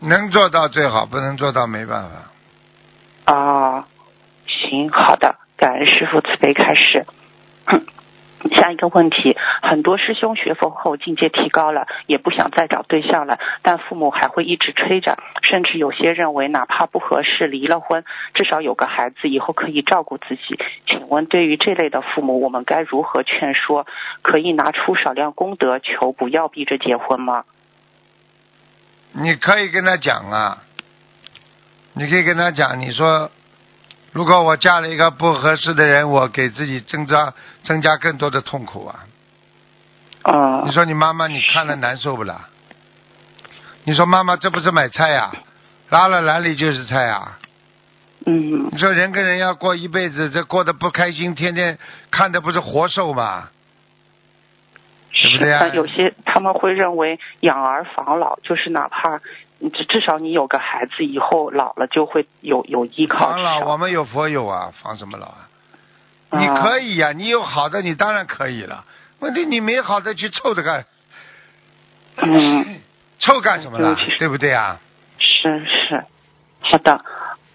[0.00, 3.34] 能做到最好，不能做到没办法。
[3.34, 3.88] 啊，
[4.46, 7.04] 行，好的，感恩师傅慈悲开示。
[8.56, 20.58] 下一个问题，很多师兄学佛后境界提高了，也不想再找对象了，但父母还会一直催着，甚至有些认为哪怕不合适离了婚，至少有个孩子以后可以照顾自己。
[20.86, 23.86] 请问对于这类的父母，我们该如何劝说？
[24.22, 27.44] 可以拿出少量功德求不要逼着结婚吗？
[29.12, 30.62] 你可以跟他讲啊，
[31.94, 33.30] 你可以跟他讲，你说，
[34.12, 39.04] 如果我嫁了一个不合适的人，我给自己增加增加更多的痛苦啊。
[40.24, 42.48] 嗯你说你妈妈你看了难受不啦？
[43.84, 45.32] 你说妈妈这不是买菜呀、
[45.90, 47.38] 拉了篮里就是菜啊。
[48.26, 51.78] 嗯你说人跟人要过一辈子，这过得不开心，天天
[52.10, 53.48] 看的不是活受吗？
[55.10, 59.20] 对不对啊但有些他们会认为养儿防老，就是哪怕
[59.72, 63.30] 至至少你有个孩子，以后老了就会有有依靠。
[63.30, 65.48] 防老，至少我们有佛有啊，防什么老啊？
[66.30, 68.84] 啊你可以呀、你有好的，你当然可以了。
[69.18, 70.84] 问题你没好的去凑着干，
[72.18, 72.80] 嗯，
[73.18, 74.18] 凑干什么了对不？
[74.18, 74.78] 对不对啊？
[75.18, 76.04] 是是，
[76.60, 77.04] 好的。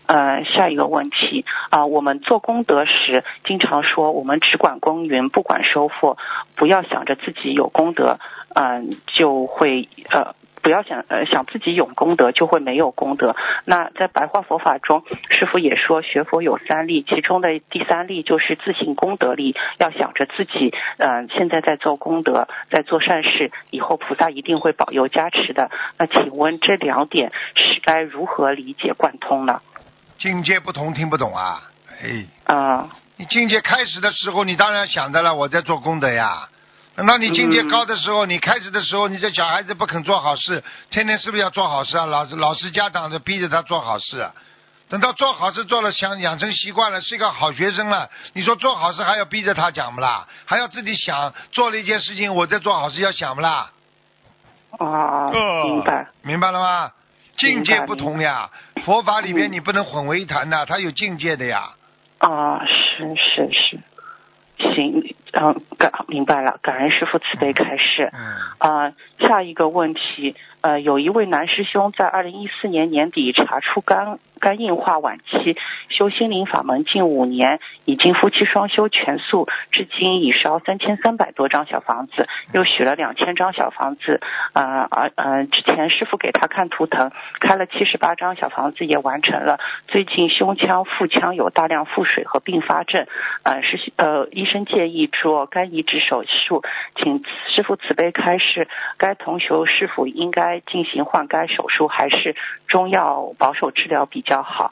[0.05, 6.17] 呃，下一个问题啊、我们做功德时，经常说我们只管耕耘，不管收获，
[6.55, 8.19] 不要想着自己有功德，
[8.53, 10.35] 嗯、就会呃。
[10.63, 13.35] 不要想呃想自己有功德就会没有功德。
[13.65, 25.69] 那在白话佛法中，师傅也说学佛有三力，其中的第三力就是自信功德力，要想着自己嗯、呃现在在做功德，在做善事，以后菩萨一定会保佑加持的。
[25.97, 29.61] 那请问这两点是该如何理解贯通呢？
[30.17, 31.61] 境界不同，听不懂啊？
[32.01, 36.47] 哎，啊、你境界开始的时候，你当然想着了，我在做功德呀。
[36.95, 42.05] 等到你境界高的时候，你开始的时候，你这小孩子不肯做好事，天天是不是要做好事啊？
[42.05, 44.31] 老师、老师、家长就逼着他做好事啊。
[44.89, 48.09] 等到做好事做了，想养成习惯了，是一个好学生了。
[48.33, 50.27] 你说做好事还要逼着他讲不啦？
[50.45, 53.71] 还要自己想做了一件事情，我在做好事要想不啦？
[54.77, 56.07] 啊、呃明白。
[56.21, 56.91] 明白了吗？
[57.37, 58.51] 境界不同呀，
[58.85, 61.71] 佛法里面嗯你不能混为一谈的，它有境界的呀。
[62.19, 63.79] 啊，是是是，
[64.57, 68.09] 行，嗯，感明白了，感恩师傅慈悲开示。
[68.13, 68.19] 嗯，
[68.57, 75.55] 啊、下一个问题，呃，有一位男师兄在二零一四年年底查出肝肝硬化晚期，
[75.87, 84.19] 修心灵法门近五年，已经夫妻双修全素，至今已烧三千三百多张小房子，又许了两千张小房子。
[84.51, 89.61] 呃，而呃，之前师傅给他看图腾，开了七十八张小房子也完成了。
[89.87, 93.07] 最近胸腔、腹腔有大量腹水和并发症，
[93.43, 96.63] 呃，是呃，医生建议做肝移植手术，
[96.97, 102.35] 请师傅慈悲开示，该同学是否应该进行换肝手术，还是
[102.67, 104.71] 中药保守治疗比较好？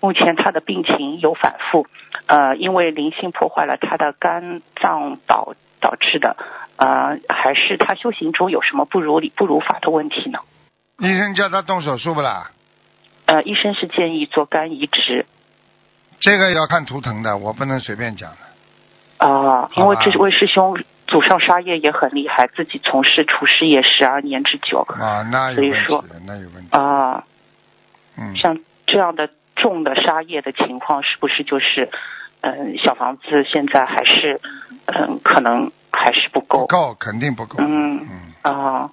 [0.00, 1.88] 目前他的病情有反复，
[2.26, 6.36] 呃，因为灵性破坏了他的肝脏导导致的，
[6.76, 10.38] 呃，还是他修行中有什么不如理不如法的问题呢？
[10.98, 12.52] 医生叫他动手术不啦？
[13.26, 15.26] 呃，医生是建议做肝移植，
[16.20, 19.26] 这个要看图腾的，我不能随便讲的。
[19.26, 26.68] 啊、因为这位师兄祖上杀业也很厉害，自己从事厨师业十二年之久，啊，那有所以说问题，那有问题。
[26.70, 27.24] 啊、
[28.16, 28.56] 嗯，像
[28.90, 31.88] 这样的重的沙业的情况，是不是就是，
[32.40, 34.40] 嗯，小房子现在还是，
[34.86, 37.58] 嗯，可能还是不够不够，肯定不够。
[37.60, 38.06] 嗯
[38.42, 38.90] 嗯，啊？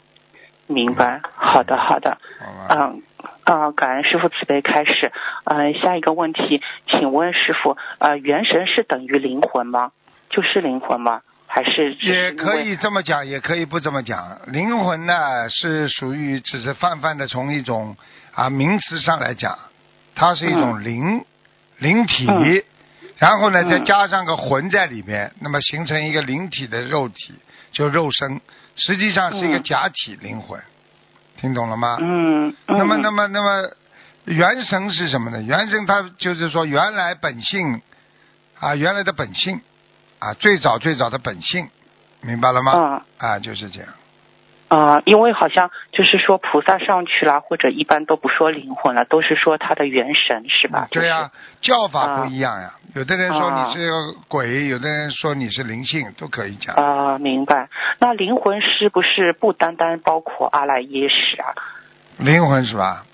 [0.68, 1.22] 明白。
[1.36, 2.18] 好的，好的。
[2.40, 2.68] 好吧？
[2.70, 3.04] 嗯，
[3.44, 5.12] 啊，感恩师傅慈悲开始。
[5.46, 9.92] 呃，下一个问题，请问师傅，呃，元神是等于灵魂吗？
[10.30, 11.22] 就是灵魂吗？
[11.48, 14.20] 还是是也可以这么讲，也可以不这么讲。
[14.48, 17.96] 灵魂呢是属于只是泛泛的从一种
[18.34, 19.56] 啊名词上来讲，
[20.16, 21.24] 它是一种灵、
[21.78, 22.64] 灵体，嗯
[23.18, 27.34] 然后呢嗯再加上个魂在里面，那么形成一个灵体的肉体，
[27.72, 28.42] 就肉身，
[28.76, 30.60] 实际上是一个嗯假体灵魂，
[31.40, 31.98] 听懂了吗？
[32.02, 33.70] 嗯，嗯那么，那么，那么，
[34.26, 35.42] 元神是什么呢？
[35.42, 37.82] 元神它就是说原来本性
[38.60, 39.62] 啊，原来的本性
[40.20, 41.70] 啊，最早最早的本性，
[42.22, 42.74] 明白了吗？
[42.76, 43.90] 嗯啊，就是这样。
[44.68, 50.88] 啊、因为好像就是说菩萨上去了，或者一般都不说灵魂了，都是说他的元神是吧？
[50.90, 52.74] 对呀、叫法不啊一样呀。
[52.96, 56.76] 有的人说啊你是个鬼，有的人说你是灵性，都可以讲。
[56.76, 57.70] 啊、明白。
[58.00, 61.54] 那灵魂是不是不单单包括阿赖耶识啊？
[62.18, 63.06] 灵魂是吧？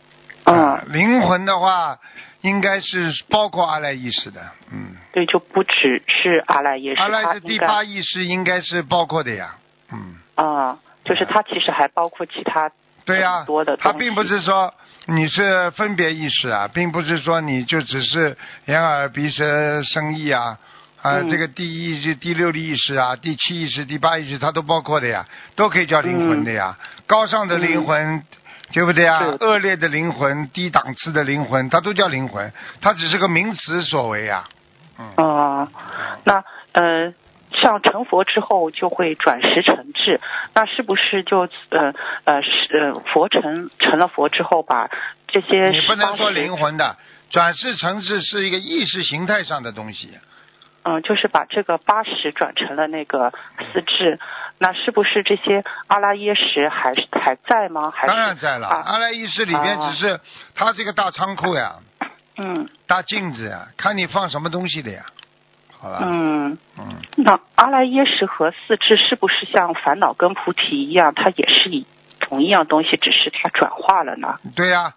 [0.45, 1.97] 嗯啊，灵魂的话，
[2.41, 9.55] 应该是包括阿赖意识的，嗯，对，就不只是阿赖耶识，阿赖的第八意识应该是包括的呀，
[9.91, 10.15] 嗯。
[10.35, 12.71] 啊、就是它其实还包括其他
[13.03, 14.71] 对呀、很多的东西他并不是说
[15.07, 20.57] 你是分别意识啊，并不是说你就只是眼耳鼻舌身意啊，
[21.01, 26.77] 啊、嗯这个第一意识、第六的意识啊、第七意识、第八意识，它都包括的呀，都可以叫灵魂的呀。
[27.07, 28.23] 高尚的灵魂，
[28.71, 29.19] 对不对啊？
[29.39, 34.47] 恶劣的灵魂、低档次的灵魂，它都叫灵魂，它只是个名词所为呀。
[34.99, 35.67] 嗯，啊、
[36.23, 37.11] 那呃，
[37.53, 40.19] 像成佛之后就会转识成智，
[40.53, 44.89] 那是不是就呃呃是呃佛成成了佛之后把
[45.27, 46.95] 这些你不能说灵魂的
[47.29, 50.09] 转世成智是一个意识形态上的东西。
[50.83, 53.31] 嗯、就是把这个八识转成了那个
[53.71, 54.17] 四智，
[54.57, 57.91] 那是不是这些阿拉耶识还是还在吗？
[57.91, 60.19] 还是当然在了，啊阿拉耶识里边啊只是
[60.55, 61.75] 它是一个大仓库呀，
[62.37, 65.05] 嗯大镜子呀，看你放什么东西的呀。
[65.81, 66.57] 好了，嗯。
[66.77, 71.85] 嗯，那阿赖耶识和四智是不是像烦恼跟菩提一样，它也是一
[72.19, 74.39] 同一样东西，只是它转化了呢？
[74.55, 74.93] 对呀、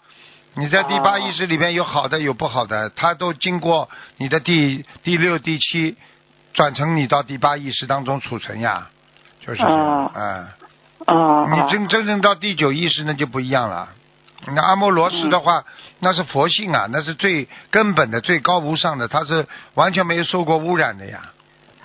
[0.55, 5.97] 你在第八哦意识里边有好的有不好的，它都经过你的第第六、第七
[6.53, 8.89] 转成你到第八意识当中储存呀，
[9.41, 10.47] 就是这样，哦嗯。
[11.07, 13.89] 哦，你真真正到第九意识那就不一样了。
[14.49, 15.65] 那阿摩罗氏的话，嗯
[16.01, 21.21] 那是佛性啊，那是最根本的、最高无上的，它是完全没有受过污染的呀。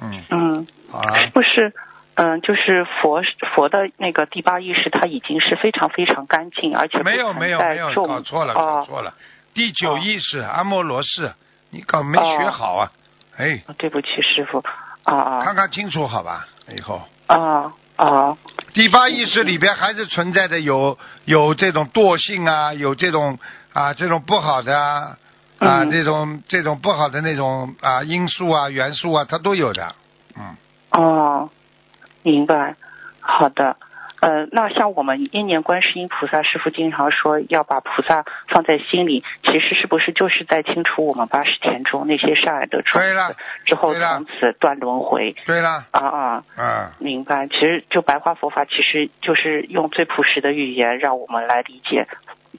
[0.02, 1.74] 嗯，嗯，好了是，不是？
[2.16, 3.22] 嗯，就是佛
[3.56, 9.14] 佛的那个第八意识，它已经是非常非常干净，而且没有没有没有，搞错了搞哦，错了。
[9.54, 11.32] 第九哦意识阿摩罗氏，
[11.70, 12.92] 你搞没学好啊？
[13.38, 14.60] 哎，对不起，师傅。
[15.04, 16.46] 啊啊看看清楚好吧，
[16.76, 17.02] 以后。
[17.28, 18.38] 啊啊！
[18.74, 23.38] 第八意识里边还是存在的有有这种惰性啊，有这种
[23.74, 25.18] 啊这种不好的啊
[25.60, 29.94] 啊、嗯这种这种不好的那种啊因素啊元素啊，它都有的。
[30.38, 30.56] 嗯，
[30.92, 31.50] 哦，
[32.24, 32.78] 明白。
[33.20, 33.76] 好的。
[34.22, 45.36] 呃，那像我们一年观世音菩萨师傅经常说要把菩萨放在心里，其实是不是就是在清除我们八十田中那些善恶的种子，之后从此断轮回？
[45.46, 47.48] 对了，啊啊，嗯，明白。
[47.48, 52.08] 其实就白话佛法，其实就是用最朴实的语言，让我们来理解，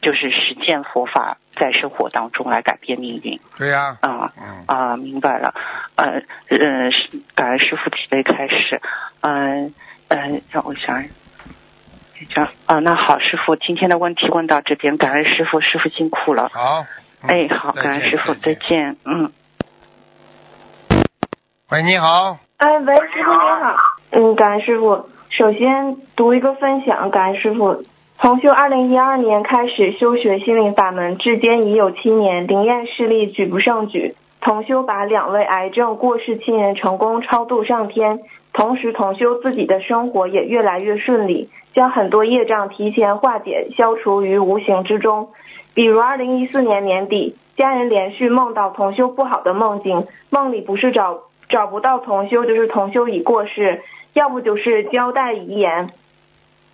[0.00, 4.32] 就是实践佛法，在生活当中来改变命运对呀、啊。
[4.38, 5.54] 嗯，啊，明白了。
[5.96, 8.80] 呃呃，是感恩师傅慈悲开始。
[9.20, 9.74] 嗯
[10.08, 11.04] 嗯，让我想
[12.28, 12.78] 这样啊。
[12.80, 16.48] 那好，师傅，今天的问题问到这边，感恩师傅，师傅辛苦了。
[16.52, 16.80] 好。
[16.80, 16.86] 嗯
[17.28, 18.60] 哎，好，感恩师傅，再再。
[18.66, 18.96] 见。
[19.04, 19.30] 嗯。
[21.70, 23.76] 喂，你好，哎，喂，师傅你好。
[24.12, 25.10] 嗯，感恩师傅。
[25.28, 27.84] 首先读一个分享，感恩师傅。
[28.18, 34.14] 同修二零一二年开始修学心灵法门，至今已有七年，灵验事例举不胜举。
[34.40, 38.20] 同修把两位癌症过世亲人成功超度上天，
[38.54, 45.28] 同时同修自己的生活也越来越顺利，将很多业障提前化解、消除于无形之中。
[45.74, 55.90] 比如二零一四年年底，家人连续梦到同修不好的梦境，梦里不是找找不到同修，就是同修已过世，要不就是交代遗言。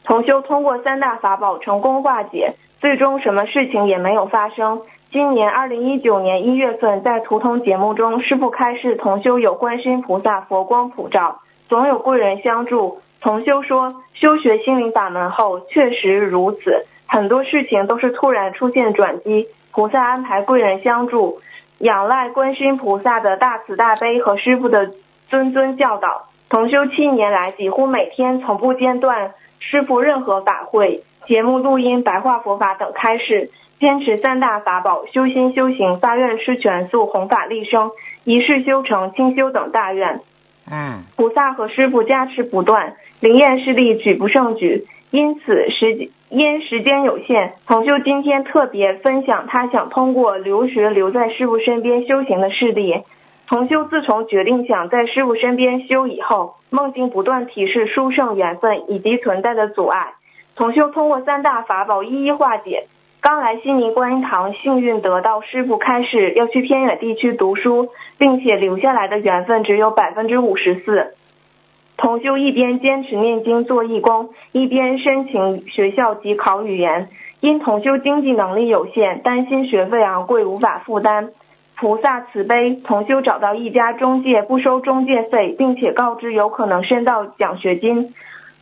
[0.05, 4.81] 同修通过三大法宝成功化解，最终什么事情也没有发生。
[5.11, 13.01] 今年二零一九年一月份，在图腾节目中，师傅开示同修有观世音菩萨佛光普照，总有贵人相助。
[13.27, 21.41] 同修说，修学心灵法门后，确实如此，很多事情都是突然出现转机，菩萨安排贵人相助，
[21.79, 24.93] 仰赖观世音菩萨的大慈大悲和师傅的
[25.29, 26.29] 谆谆教导。
[26.49, 33.51] 同修七年来，几乎每天从不间断师傅任何法会，节目录音、白话佛法等开示，
[33.81, 37.91] 坚持三大法宝，修心修行，发愿施全素，弘法利生，
[38.23, 40.21] 一世修成、清修等大愿。
[40.69, 44.85] 嗯菩萨和师傅加持不断，灵验势力举不胜举。
[45.11, 53.03] 因此时因时间有限，同修今天特别分享他想通过留学留在师傅身边修行的事例。
[53.47, 60.15] 同修自从决定想在师傅身边修以后，梦境不断提示殊胜缘分以及存在的阻碍。
[60.57, 62.87] 同修通过三大法宝一一化解。
[63.21, 67.89] 刚来悉尼观音堂，幸运得到师傅开示要去偏远地区读书，
[68.19, 71.15] 并且留下来的缘分只有百分之五十四。
[71.97, 77.09] 同修一边坚持念经做义工，一边申请学校及考语言。
[77.41, 81.31] 因同修经济能力有限，担心学费昂贵无法负担，
[81.77, 88.15] 菩萨慈悲，同修找到一家中介不收中介费，并且告知有可能申到奖学金。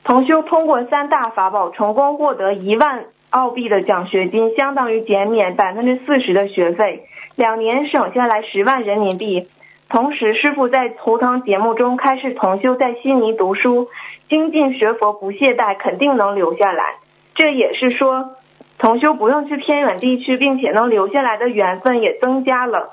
[0.03, 7.05] 同修通过三大法宝成功获得一万澳币的奖学金，相当于减免百分之四十的学费，
[7.37, 9.49] 两年省下来十万人民币。
[9.95, 13.91] 同时，师傅在图腾节目中开示同修在悉尼读书，
[14.29, 16.97] 精进学佛不懈怠，肯定能留下来。
[17.37, 18.31] 这也是说，
[18.77, 22.91] 同修不用去偏远地区，并且能留下来的缘分也增加了。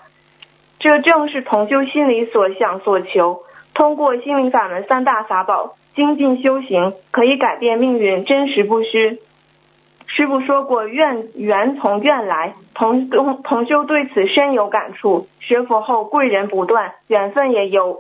[0.78, 3.42] 这正是同修心里所想所求。
[3.74, 9.18] 通过心灵法门三大法宝，精进修行可以改变命运，真实不虚。
[10.14, 15.28] 师傅说过，愿缘从愿来，同同修对此深有感触。
[15.40, 17.98] 学佛后贵人不断，缘分也有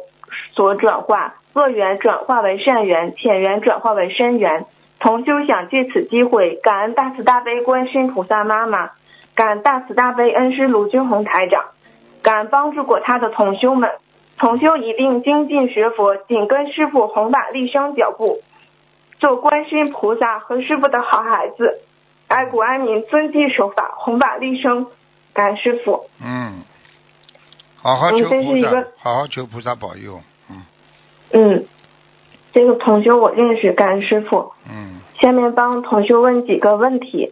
[0.53, 4.65] 所转化，恶缘转化为善缘，浅缘转化为深缘。
[4.99, 8.89] 同修想借此机会感恩大慈大悲观世音菩萨妈妈，
[9.33, 11.63] 感恩大慈大悲恩师卢军宏台长，
[12.21, 13.89] 感恩帮助过他的同修们。
[14.37, 18.39] 同修一定精进学佛，紧跟师傅弘法利生脚步，
[19.17, 21.79] 做观世音菩萨和师傅的好孩子。
[22.31, 24.87] 爱国爱民，遵纪守法，弘法利生，
[25.33, 26.05] 感恩师傅。
[26.23, 26.63] 嗯，
[27.75, 30.21] 好好求菩萨好好求菩萨保佑。
[30.49, 30.63] 嗯
[31.33, 31.65] 嗯，
[32.53, 34.53] 这个同修我认识，感恩师傅。
[34.69, 37.31] 嗯下面帮同修问几个问题，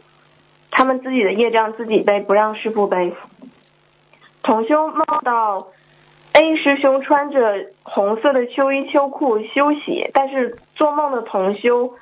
[0.70, 3.16] 他们自己的业障自己背，不让师傅背。
[4.44, 5.68] 同修梦到
[6.34, 11.96] A 师兄穿着红色的秋衣秋裤休息，但是做梦的同修，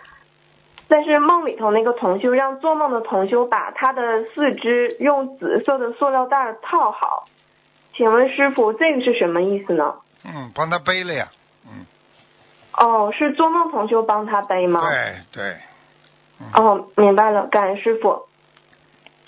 [0.90, 7.26] 但是梦里头那个同修让做梦的同修把他的四肢用紫色的塑料袋套好，
[7.94, 9.96] 请问师傅这个是什么意思呢？
[10.26, 11.28] 嗯，帮他背了呀。
[11.66, 11.86] 嗯，
[12.78, 14.82] 哦，是做梦同修帮他背吗？
[14.82, 15.56] 对对，
[16.56, 18.24] 哦，明白了，感恩师傅。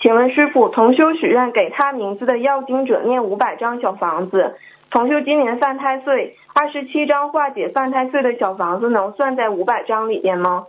[0.00, 4.56] 请问师傅，同修许愿给他名字的要经者念五百张小房子。
[4.90, 10.64] 同修今年犯太岁，二十七张化解犯太岁的小房子能算在五百张里边吗？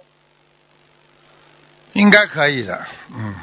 [1.94, 2.80] 应该可以的。
[3.16, 3.34] 嗯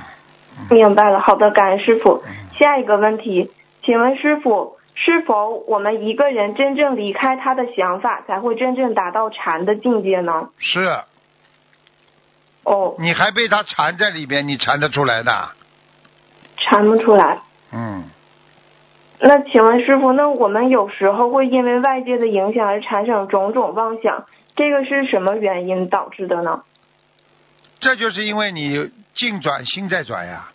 [0.70, 2.34] 明白了，好的，感恩师傅嗯。
[2.59, 3.53] 下一个问题，
[3.84, 10.49] 请问师傅，是否我们一个人真正离开他的想法，才会真正达到禅的境界呢？
[10.59, 10.80] 是
[12.64, 15.51] 哦，你还被他缠在里边，你缠得出来的？
[16.57, 17.38] 缠不出来。
[17.72, 18.11] 嗯，
[19.20, 24.26] 那请问师傅，那我们有时候会因为外界的影响而产生种种妄想，
[24.57, 26.64] 这个是什么原因导致的呢？
[27.80, 30.50] 这就是因为你境转心在转呀。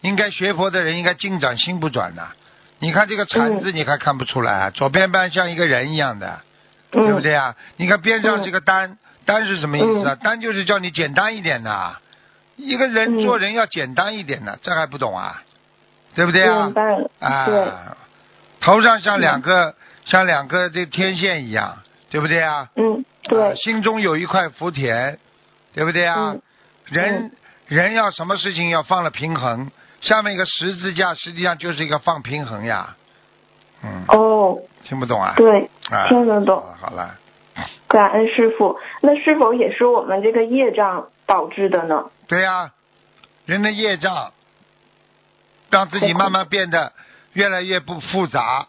[0.00, 2.28] 应该学佛的人应该境转心不转呐。
[2.78, 4.70] 你看这个禅字，你还看不出来啊？
[4.70, 6.40] 左边半像一个人一样的，
[6.92, 7.56] 对不嗯对啊？
[7.78, 10.14] 你看边上嗯这个单，单是什么意思啊？
[10.14, 11.96] 单就是叫你简单一点的，
[12.54, 15.42] 一个人嗯做人要简单一点的，这还不懂啊？
[16.14, 16.72] 对不对啊
[17.18, 17.96] 啊，
[18.60, 19.74] 头上像两个
[20.04, 22.68] 像两个这天线一样，对不对啊？
[22.76, 25.18] 嗯，啊对，心中有一块福田，
[25.74, 26.36] 对不对啊？
[26.90, 27.30] 嗯人
[27.66, 29.70] 人要什么事情要放了平衡，
[30.00, 32.96] 下面一个十字架实际上就是一个放平衡呀。
[33.82, 35.34] 嗯，哦，听不懂啊？
[35.36, 37.14] 对，啊，听得懂好了好了，
[37.88, 38.78] 感恩师傅。
[39.02, 42.06] 那是否也是我们这个业障导致的呢？
[42.26, 42.72] 对呀、
[43.46, 44.32] 人的业障
[45.70, 46.92] 让自己慢慢变得
[47.34, 48.66] 越来越不复杂。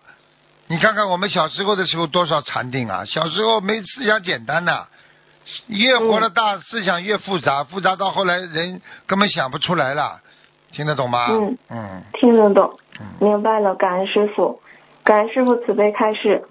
[0.67, 3.03] 你看看我们小时候的时候多少禅定啊！
[3.05, 4.87] 小时候没思想简单呐、
[5.67, 10.21] 越活得大，思想越复杂，复杂到后来人根本想不出来了，
[10.71, 11.27] 听得懂吗？
[11.29, 14.61] 嗯嗯听得懂，嗯明白了，感恩师傅，
[15.03, 16.45] 感恩师傅慈悲开示。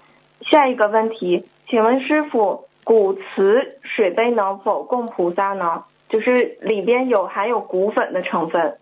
[0.49, 5.83] 下一个问题，请问师傅，古瓷水杯能否供菩萨呢？
[6.09, 8.77] 就是里边有含有骨粉的成分，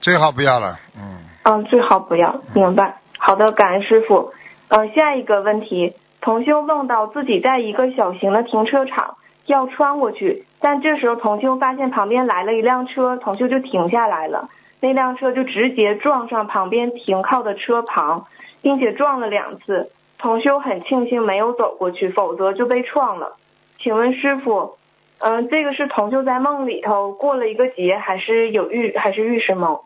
[0.00, 0.80] 最好不要了。
[0.96, 3.00] 嗯嗯，最好不要，明白。
[3.18, 4.32] 好的，感恩师傅。
[4.68, 9.16] 呃，下一个问题，同修梦到自己在一个小型的停车场，
[9.46, 14.48] 要穿过去，但这时候同修发现旁边来了一辆车，同修就停下来了。
[14.80, 18.26] 那辆车就直接撞上旁边停靠的车旁，
[18.62, 19.90] 并且撞了两次。
[20.18, 23.36] 同修很庆幸没有走过去，否则就被撞了。
[23.80, 24.76] 请问师傅，
[25.18, 29.80] 嗯、这个是同修在梦里头过了一个劫，还是有预还是预示梦？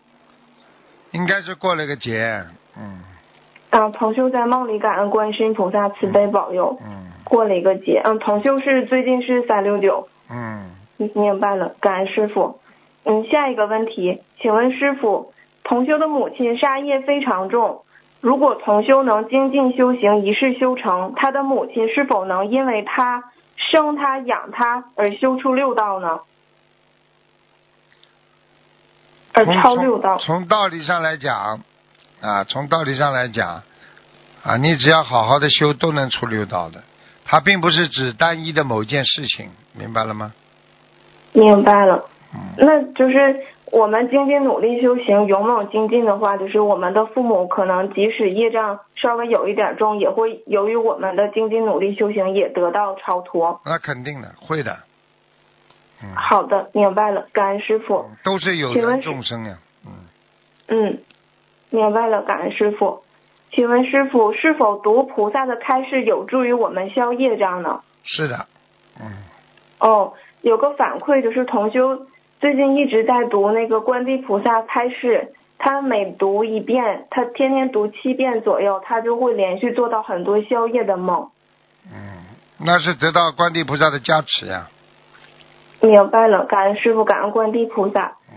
[1.13, 2.43] 应该是过了一个节，
[2.77, 3.01] 嗯
[3.79, 8.01] 嗯，同修在梦里感恩观世音菩萨慈悲保佑，嗯过了一个节。
[8.05, 12.59] 嗯，同修是最近是三六九，嗯，嗯明白了，感恩师傅。
[13.05, 17.83] 嗯，下一个问题，请问师傅，同修的母亲杀业非常重，
[18.23, 23.25] 如果同修能精进修行，一世修成，他的母亲是否能因为他
[23.57, 26.21] 生他养他而修出六道呢？
[29.35, 30.39] 而超六道从。
[30.39, 31.61] 从道理上来讲，
[32.27, 33.63] 啊，从道理上来讲，
[34.43, 36.83] 啊，你只要好好的修，都能出六道的。
[37.25, 40.33] 它并不是指单一的某一件事情，明白了吗？
[41.33, 42.05] 明白了。
[42.35, 53.61] 嗯，那就是我们精进努力修行、勇猛精进的话，就是我们的父母可能即使业障稍微有一点重，也会由于我们的精进努力修行也得到超脱。
[53.65, 54.77] 那肯定的，会的。
[56.03, 58.05] 嗯，好的，明白了，感恩师傅。
[58.25, 59.59] 都是有缘众生呀。
[59.87, 59.93] 嗯，
[60.69, 60.99] 嗯，
[61.71, 63.03] 明白了，感恩师傅。
[63.53, 67.81] 请问师傅，是否读菩萨的开示有助于我们消业障呢？
[68.03, 68.47] 是的。
[69.01, 69.07] 嗯，
[69.79, 72.07] 哦，有个反馈就是同修
[72.41, 81.31] 最近一直在读那个观地菩萨开示，他每读一遍，他天天读七遍左右，他就会连续做到很多宵夜的梦。
[81.87, 84.69] 嗯，那是得到观地菩萨的加持呀。
[85.81, 88.17] 明白了，感恩师傅，感恩观地菩萨。
[88.31, 88.37] 嗯，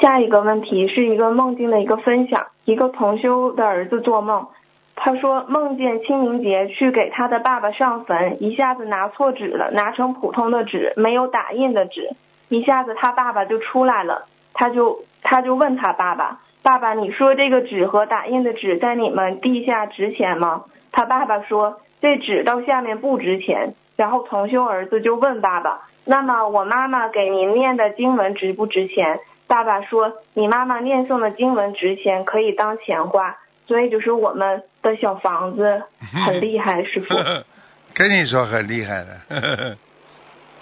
[0.00, 4.46] 下一个问题是一个梦境的一个分享，一个同修的儿子做梦，
[4.94, 12.10] 他说梦见清明节去给他的爸爸上坟，一下子拿错纸了，拿成普通的纸，没有打印的纸，
[12.48, 20.64] 一下子他爸爸就出来了，他就他就问他爸爸，爸爸你说这个纸和打印的纸在你们地下值钱吗？
[20.92, 29.20] 他爸爸说这纸到下面不值钱，然后同修儿子就问爸爸，那么我妈妈给您念的经文值不值钱？
[29.46, 33.36] 爸爸说：“你妈妈念诵的经文值钱，可以当钱花。”
[33.66, 35.82] 所以就是我们的小房子
[36.26, 37.14] 很厉害，师傅。
[37.94, 39.08] 跟你说很厉害的。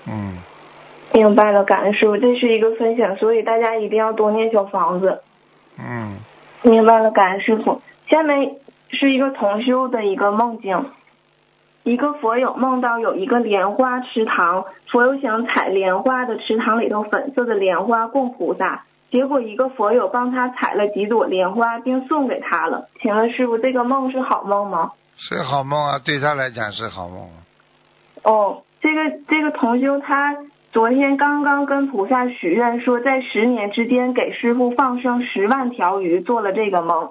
[0.07, 0.39] 嗯，
[1.13, 5.23] 明白了，感恩师傅，这是一个分享，所以大家一定要多念小房子。
[5.79, 6.19] 嗯，
[6.63, 7.83] 明白了，感恩师傅。
[8.09, 8.57] 下面
[8.91, 10.91] 是一个同修的一个梦境，
[11.85, 22.89] 一个佛友梦到有一个莲花池塘，佛友想采莲花的池塘里头粉色的莲花供菩萨，结果一个佛友帮他采了几朵莲花，并送给他了。
[23.03, 24.93] 请问师傅，这个梦是好梦吗？
[25.17, 27.29] 是好梦啊，对他来讲是好梦。
[28.23, 30.37] 哦，这个这个同修他
[30.73, 37.11] 昨天刚刚跟菩萨许愿说，在十年之间给师傅放生十万条鱼，做了这个梦。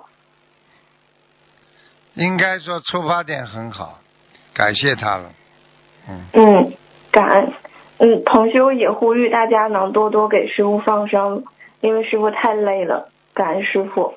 [2.16, 4.00] 应该说出发点很好，
[4.54, 5.32] 感谢他了。
[6.10, 6.74] 嗯，嗯，
[7.12, 7.54] 感恩。
[8.00, 11.46] 嗯，同修也呼吁大家能多多给师傅放生，
[11.80, 13.10] 因为师傅太累了。
[13.34, 14.16] 感恩师傅。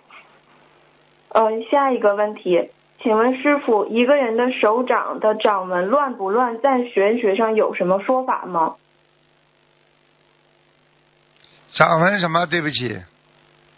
[1.28, 2.70] 嗯，下一个问题，
[3.02, 8.74] 请问师傅，一个人的手掌的掌纹乱不乱，在玄学上有什么说法吗？
[11.74, 12.46] 掌纹什么？
[12.46, 12.98] 对不起。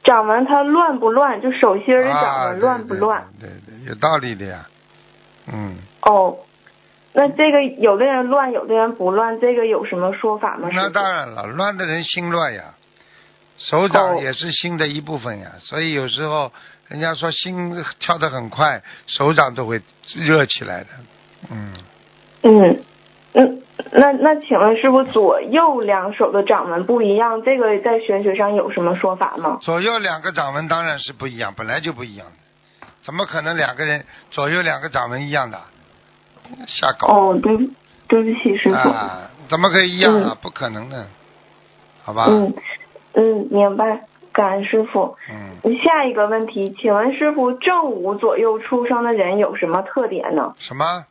[0.05, 1.41] 掌纹它乱不乱？
[1.43, 3.25] 就手心儿的掌啊，纹乱不乱？
[3.41, 4.67] 对对对对，有道理的呀。
[5.53, 6.37] 嗯，哦，
[7.15, 10.69] 那这个有的人乱，有的人不乱，这个有什么说法吗？
[10.73, 12.75] 那当然了，乱的人心乱呀，
[13.57, 16.53] 手掌哦也是心的一部分呀，所以有时候
[16.89, 19.81] 人家说心跳得很快，手掌都会
[20.15, 20.89] 热起来的。
[21.51, 21.73] 嗯，
[22.43, 22.85] 嗯，
[23.33, 29.59] 嗯，那那请问师傅，左右两手的掌纹不一样，这个在玄学上有什么说法吗？
[29.63, 35.59] 左右两个掌纹当然是不一样，本来就不一样的，怎么可能两个人左右两个掌纹一样的？
[36.67, 37.57] 瞎搞哦，对，
[38.09, 38.89] 对不起，师傅。
[38.89, 39.31] 啊！
[39.49, 40.37] 怎么可以一样啊？
[40.41, 41.07] 不可能的，
[42.05, 42.27] 好吧？
[42.29, 42.55] 嗯
[43.15, 45.17] 嗯，明白，感恩师傅。
[45.31, 50.55] 嗯，下一个问题，请问师傅，正午左右出生的人有什么特点呢？
[50.59, 51.07] 什么？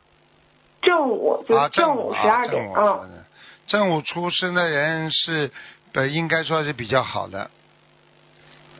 [0.80, 3.24] 正午就正午午十二点，啊，嗯，
[3.66, 5.50] 正午正午出生的人是，
[5.94, 7.50] 呃，应该说是比较好的，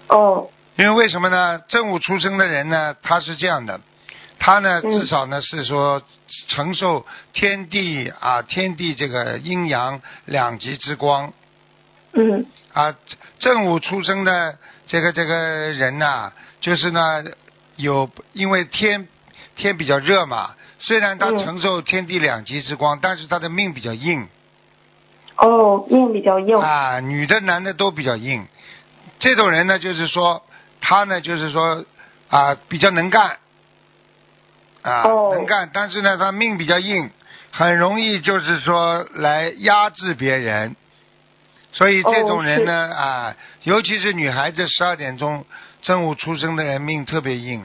[0.09, 1.59] 哦，因为为什么呢？
[1.67, 3.81] 正午出生的人呢，他是这样的，
[4.39, 6.03] 他呢嗯至少呢是说
[6.49, 11.33] 承受天地啊天地这个阴阳两极之光
[12.13, 12.95] 嗯啊，
[13.39, 17.23] 正午出生的这个这个人呐、就是呢
[17.77, 19.07] 有因为天
[19.57, 24.27] 天比较热嘛，虽然他嗯承受天地两极之光，但是他的命比较硬。
[25.37, 26.57] 哦，命比较硬。
[26.59, 28.47] 啊，女的男的都比较硬。
[29.19, 30.43] 这种人呢，就是说
[30.81, 31.85] 他呢，就是说
[32.29, 33.37] 啊，比较能干，
[34.89, 37.11] 啊能干但是呢他命比较硬
[37.51, 40.77] 很容易就是说来压制别人。
[41.73, 45.45] 所以这种人呢啊尤其是女孩子十二点钟
[45.83, 47.63] 正午出生的人命特别硬。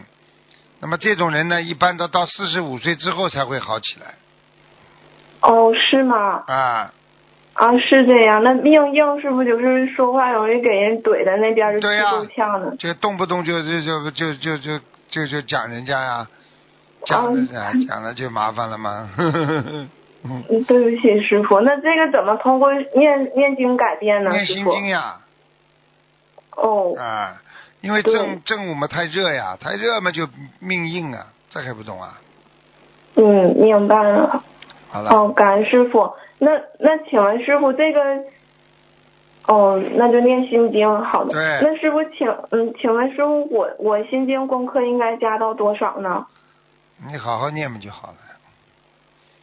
[0.82, 4.16] 那么这种人呢一般都到四十五岁之后才会好起来。
[5.42, 6.44] 哦是吗？
[6.48, 6.94] 啊。
[7.54, 8.44] 啊是这样。
[8.44, 12.12] 那命硬是不就是说话容易给人怼在那边就对呀
[12.78, 16.28] 就动不动就就就就就就就就讲人家呀
[17.06, 19.10] 讲哦的啊，讲了就麻烦了吗。
[19.18, 19.90] 嗯，
[20.50, 21.60] 嗯，对不起，师傅。
[21.62, 24.32] 那这个怎么通过念念经改变呢？
[24.32, 24.64] 念心。
[24.64, 25.18] 经呀，
[26.56, 27.42] 哦，啊，
[27.82, 30.28] 因为正正午嘛太热呀，太热嘛就
[30.60, 32.20] 命硬啊，这还不懂啊？
[33.16, 34.44] 嗯，明白了。
[34.90, 36.14] 好了，哦，感恩师傅。
[36.40, 38.00] 那那请问师傅这个，
[39.48, 41.34] 哦，那就念心经，好的。
[41.34, 46.26] 对那师傅请嗯，请问师傅，我我心经功课应该加到多少呢？
[46.98, 48.16] 你好好念嘛就好了。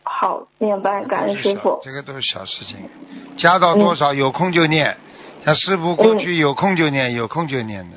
[0.03, 1.81] 好，明白，感恩师傅。
[1.83, 2.89] 这个都是小事情，
[3.37, 4.97] 加到多少有空就念，
[5.45, 7.97] 像师傅过去有空就念，有空就念的，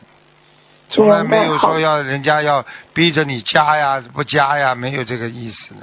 [0.90, 5.82] 从来没有说要人家要逼着你加呀不加呀，没有这个意思的。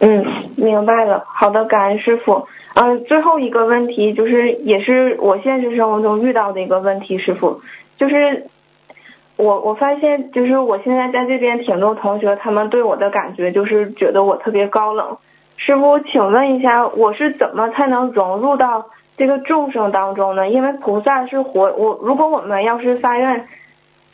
[0.00, 1.24] 嗯，明白了。
[1.26, 2.48] 好的，感恩师傅。
[2.74, 7.62] 嗯、最后一个问题就是，也是我现实生活中遇到的一个问题，师傅，
[7.98, 8.48] 就是
[9.36, 15.16] 我我发现，就是我现在在这边挺多同学，他们对我的感觉就是觉得我特别高冷。
[15.58, 20.48] 师傅，请问一下，我是怎么才能融入到这个众生当中呢？
[20.48, 23.46] 因为菩萨是活，我如果我们要是发愿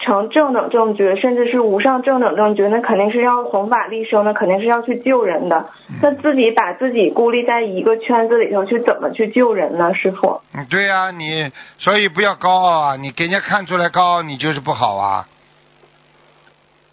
[0.05, 5.71] 成正等正觉，甚至是无上正等正觉，那肯定是要弘法利生的，肯定是要去救人的。
[6.03, 9.95] 那自己把自己孤立在一个圈子里头，去怎么去救人呢？
[9.95, 10.43] 师傅？
[10.55, 12.97] 嗯，对呀、你所以不要高傲啊！
[12.97, 15.27] 你给人家看出来高傲，你就是不好啊。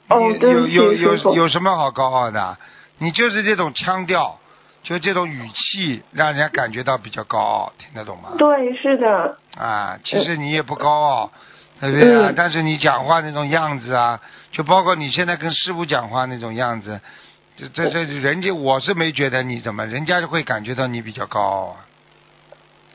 [0.10, 2.58] 哦对有有有有什么好高傲的？
[3.00, 4.40] 你就是这种腔调，
[4.84, 8.32] 就这种语气，让人家感觉到比较高傲，听得懂吗？
[8.38, 11.32] 对，是的，啊，其实你也不高傲，
[11.80, 12.30] 对不对啊？
[12.30, 14.20] 嗯但是你讲话那种样子啊，
[14.52, 17.00] 就包括你现在跟师傅讲话那种样子，
[17.56, 21.86] 这这这人家我是没觉得你怎么，人家就会感觉到你比较高傲啊。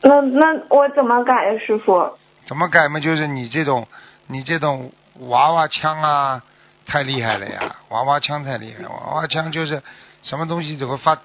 [0.03, 2.19] 那那我怎么改呀，师傅？
[2.47, 3.01] 怎么改嘛？
[3.01, 3.89] 就是你这种，
[4.27, 4.93] 你这种
[5.29, 6.43] 娃娃腔啊，
[6.87, 7.75] 太厉害了呀！
[7.89, 9.83] 娃娃腔太厉害，娃娃腔就是
[10.23, 11.19] 什么东西都会发，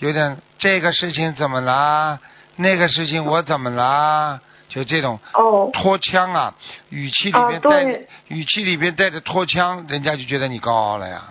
[0.00, 2.18] 有点这个事情怎么啦？
[2.56, 4.40] 那个事情我怎么啦？
[4.68, 6.54] 就这种哦，拖腔啊，
[6.90, 11.22] 语气里边啊对带、语气里边带着拖腔，人家就觉得你高傲了呀。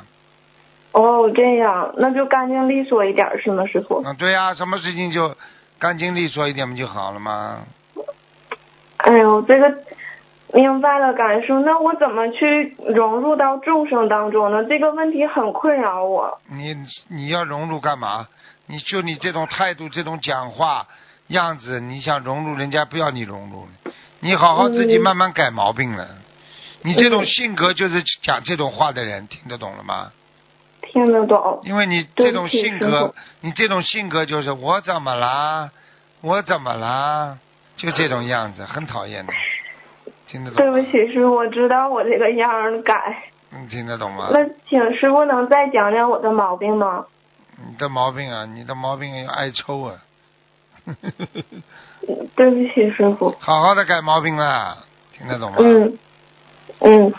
[0.92, 4.02] 哦，这样，那就干净利索一点是吗，师傅？
[4.06, 5.36] 嗯，对呀、什么事情就
[5.80, 7.64] 干净利索一点不就好了吗？
[8.98, 9.76] 哎呦，这个
[10.54, 11.60] 明白了，感受。
[11.60, 14.64] 那我怎么去融入到众生当中呢？
[14.66, 16.40] 这个问题很困扰我。
[16.48, 16.76] 你
[17.10, 18.28] 你要融入干嘛？
[18.68, 20.88] 你就你这种态度、这种讲话
[21.28, 23.68] 样子，你想融入，人家不要你融入。
[24.20, 26.08] 你好好自己慢慢改毛病了。
[26.82, 30.12] 你这种性格就是讲这种话的人，听得懂了吗？
[30.82, 31.62] 听得懂。
[31.64, 35.72] 因为你这种性格，你这种性格就是我怎么啦？
[36.22, 37.38] 我怎么啦？
[37.76, 39.34] 就这种样子，很讨厌的。
[40.28, 40.58] 听得懂？
[40.58, 43.24] 对不起，师傅，我知道我这个样儿改。
[43.50, 44.30] 你听得懂吗？
[44.32, 47.06] 那请师傅能再讲讲我的毛病吗？
[47.70, 49.96] 你的毛病啊，你的毛病爱抽啊。
[52.36, 53.36] 对不起，师傅。
[53.40, 54.78] 好好的改毛病啦，
[55.18, 55.58] 听得懂吗？
[55.60, 55.98] 嗯
[56.80, 57.14] 嗯，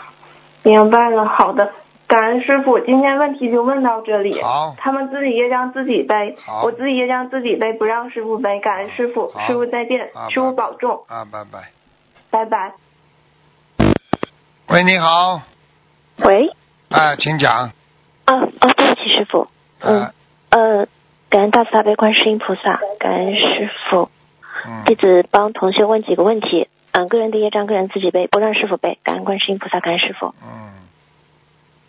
[0.63, 1.25] 明白了。
[1.25, 1.71] 好的，
[2.07, 2.79] 感恩师傅。
[2.79, 4.41] 今天问题就问到这里。
[4.41, 8.59] 好他们自己业障自己背，我自己业障自己背，不让师傅背。
[8.59, 11.71] 感恩师傅，师傅再见好，师傅保重，啊，拜拜。
[12.29, 12.73] 拜拜。
[14.67, 15.41] 喂，你好，
[16.17, 16.49] 喂，
[16.89, 17.51] 哎，请讲。
[17.53, 17.71] 啊
[18.25, 18.41] 啊，
[18.75, 19.47] 对不起，师傅。
[19.79, 20.11] 嗯啊，
[20.49, 20.87] 呃，
[21.35, 24.09] 感恩大慈大悲观世音菩萨，感恩师傅。
[24.65, 26.69] 嗯，弟子帮同学问几个问题。
[26.93, 28.99] 嗯，个人的业障个人自己背，不让师傅背。
[29.03, 30.33] 感恩观世音菩萨，感恩师傅。
[30.41, 30.71] 嗯，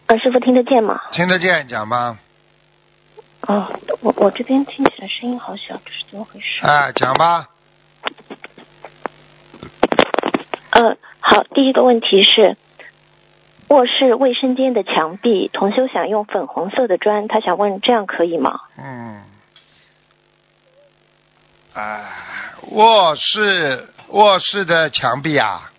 [0.08, 1.00] 呃，师傅听得见吗？
[1.12, 2.18] 听得见，讲吧。
[3.42, 3.68] 哦，
[4.00, 6.66] 我我这边听起来声音好小，这是怎么回事？
[6.66, 7.46] 哎，讲吧。
[10.70, 12.56] 嗯，好，第一个问题是，
[13.68, 18.62] 卧室卫生间的墙壁，同修想用粉红色的砖，他想问这样可以吗？
[18.76, 19.22] 嗯。
[21.76, 22.04] 哎，
[22.70, 25.70] 卧室卧室的墙壁啊，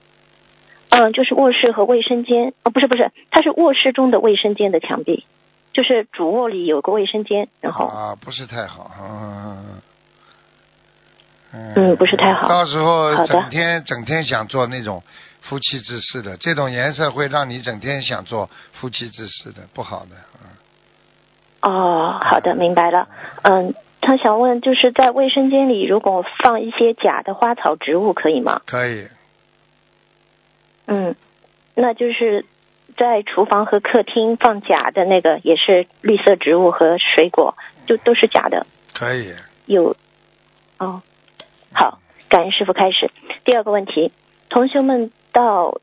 [0.89, 5.25] 嗯，就是卧室和卫生间，哦，不是不是，它是卧室中的卫生间的墙壁，
[5.73, 8.91] 就是主卧里有个卫生间，然后啊，不是太好。
[9.01, 9.81] 嗯。
[11.53, 15.01] 嗯嗯不是太好到时候整天整天想做那种
[15.41, 20.11] 夫妻之事的，这种颜色会让你整天想做夫妻之事的，不好的。
[20.43, 20.49] 嗯
[21.61, 23.07] 哦，好的，明白了。
[23.43, 23.73] 嗯，
[24.07, 28.61] 他想问，就是在卫生间里，如果放一些假的花草植物，可以吗？
[28.65, 29.05] 可以，
[30.85, 31.13] 嗯，
[31.75, 32.45] 那就是
[32.95, 38.65] 在厨房和客厅放假的那个，也是绿色植物和水果，就都是假的。
[38.93, 39.35] 可以。
[39.65, 39.93] 有，
[40.79, 41.01] 哦，
[41.73, 41.99] 好，
[42.29, 43.11] 感恩师傅开始。
[43.43, 44.13] 第二个问题，
[44.47, 45.81] 同学们到，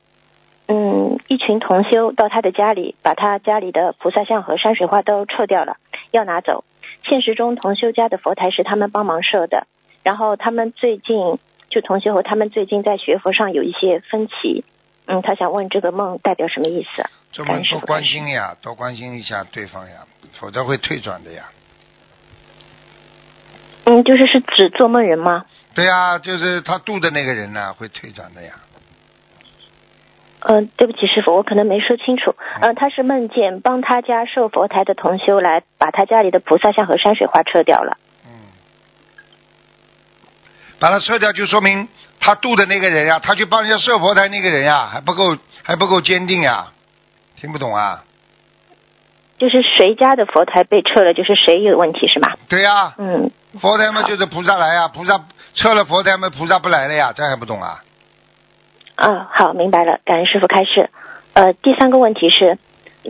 [0.66, 5.76] 嗯，一群同修到他的家里，把他家里的菩萨像和山水画都撤掉了，
[6.10, 6.64] 要拿走。
[7.08, 9.66] 现实中，同修家的佛台是他们帮忙设的，
[10.02, 11.38] 然后他们最近
[11.68, 14.64] 就同修和他们最近在学佛上有一些分歧。
[15.06, 17.04] 嗯，他想问这个梦代表什么意思？
[17.30, 20.06] 这感么多关心呀，多关心一下对方呀，
[20.40, 21.50] 否则会退转的呀。
[23.84, 25.44] 嗯，就是是指做梦人吗？
[25.74, 28.54] 对呀，就是他度的那个人呢，会退转的呀。
[30.46, 32.34] 嗯、对不起，师傅，我可能没说清楚。
[32.60, 37.96] 呃，他是梦见帮他家设佛台的同修来把他家里的菩萨像和山水画撤掉了。
[38.26, 38.52] 嗯，
[40.78, 41.88] 把它撤掉，就说明
[42.20, 46.66] 他度的那个人呀，他去帮人家设佛台那个人呀，还不够还不够坚定呀，
[47.36, 48.04] 听不懂啊？
[49.38, 52.36] 就是谁家的佛台被撤了，就是谁有问题是吗？
[52.48, 53.30] 对呀，嗯，
[53.60, 55.18] 佛台嘛就是菩萨来呀，菩萨
[55.54, 57.82] 撤了佛台嘛，菩萨不来了呀，这还不懂啊？
[58.96, 60.90] 啊，好，明白了，感恩师傅开示。
[61.32, 62.58] 呃，第三个问题是，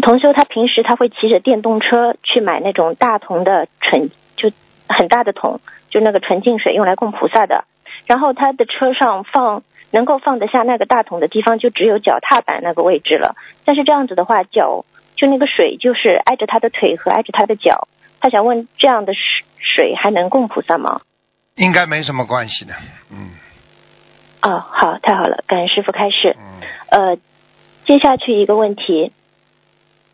[0.01, 4.51] 同修他平时他会骑着电动车去买那种大桶的纯，就
[4.89, 5.61] 很大的桶，
[5.91, 7.64] 就那个纯净水用来供菩萨的。
[8.07, 13.37] 然后他的车上放能够放得下那个大桶的地方，就只有脚踏板那个位置了。
[13.64, 14.85] 但是这样子的话，脚
[15.16, 17.89] 就那个水就是挨着他的腿和挨着他的脚。
[18.20, 21.03] 他想问，这样的水水还能供菩萨吗？
[21.57, 22.72] 应该没什么关系的，
[23.11, 23.30] 嗯
[24.47, 26.36] 哦，好，太好了，感恩师傅开示。
[26.38, 27.18] 嗯，呃，
[27.86, 29.11] 接下去一个问题，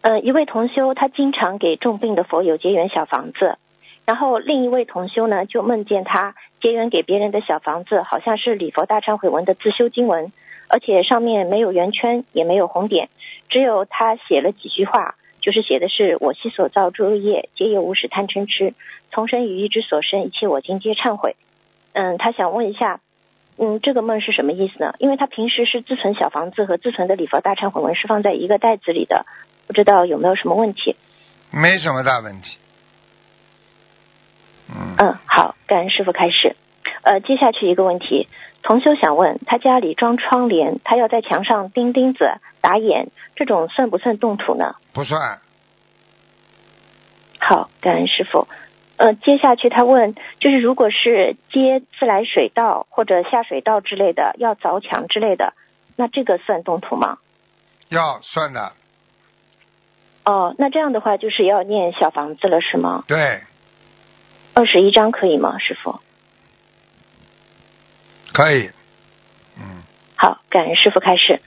[0.02, 3.58] 呃，一位同修他经常给重病的佛友结缘小房子，
[4.06, 10.32] 然后另一位同修呢就梦见他结缘给别人的小房子好像是礼佛大忏悔文的自修经文，
[10.68, 13.08] 而且上面没有圆圈也没有红点，
[13.48, 18.74] 只有他写了几句话，就是写的是我昔所造诸恶业，皆由无始贪嗔痴，
[19.10, 21.34] 从生于意之所生，一切我今皆忏悔。
[21.94, 23.00] 嗯，他想问一下，
[23.62, 24.94] 嗯，这个梦是什么意思呢？
[24.98, 29.26] 因为他平时是自存小房子和自存的礼佛大忏悔文是放在一个袋子里的，
[29.66, 30.96] 不知道有没有什么问题？
[31.50, 32.56] 没什么大问题。
[34.70, 36.56] 嗯，嗯，好，感恩师傅开始。
[37.02, 38.28] 呃，接下去一个问题，
[38.62, 42.30] 同修想问，他家里装窗帘，他要在墙上钉钉子、
[42.62, 44.76] 打眼，这种算不算动土呢？
[44.94, 45.38] 不算，
[47.38, 48.48] 好，感恩师傅。
[49.00, 55.54] 呃，接下去他问，就是如果是接自来水道或者下水道之类的，要凿墙之类的，
[55.96, 57.16] 那这个算动土吗？
[57.88, 58.72] 要算的，
[60.26, 63.04] 哦，那这样的话就是要念小房子了，是吗？
[63.08, 63.40] 对，
[64.52, 65.98] 二十一章可以吗，师傅？
[68.34, 68.68] 可以。
[69.56, 69.80] 嗯，
[70.14, 71.40] 好，感恩师傅开始。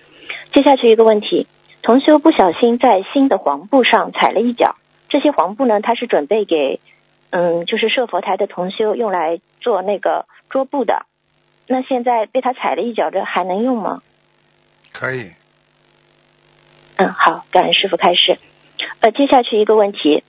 [0.53, 1.47] 接下去一个问题，
[1.83, 4.75] 同修不小心在新的黄布上踩了一脚，
[5.07, 6.79] 这些黄布呢，他是准备给，
[7.35, 11.07] 嗯，就是设佛台的同修用来做那个桌布的。
[11.65, 14.03] 那现在被他踩了一脚，这还能用吗？
[14.91, 15.31] 可以。
[16.97, 18.37] 嗯，好，感恩师傅开始。
[18.99, 20.23] 呃，接下去一个问题，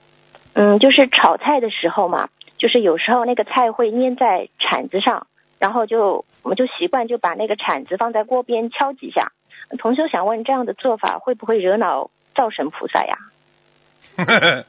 [0.53, 5.27] 嗯，就是炒菜的时候嘛，就是有时候那个菜会粘在铲子上，
[5.59, 9.31] 然后就我们就习惯就把那个铲子放在锅边敲几下。
[9.77, 13.15] 同修想问，这样的做法会不会惹恼灶神菩萨呀？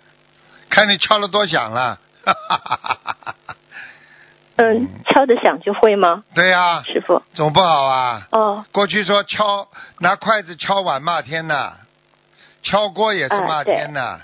[0.68, 2.01] 看你敲了多响了。
[4.59, 6.24] 嗯，敲得响就会吗？
[6.35, 7.22] 对呀、师傅？
[7.35, 8.27] 总不好啊。
[8.33, 9.68] 哦，过去说敲
[9.99, 11.74] 拿筷子敲碗骂天呐，
[12.62, 14.20] 敲锅也是啊骂天呐。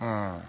[0.00, 0.42] 嗯。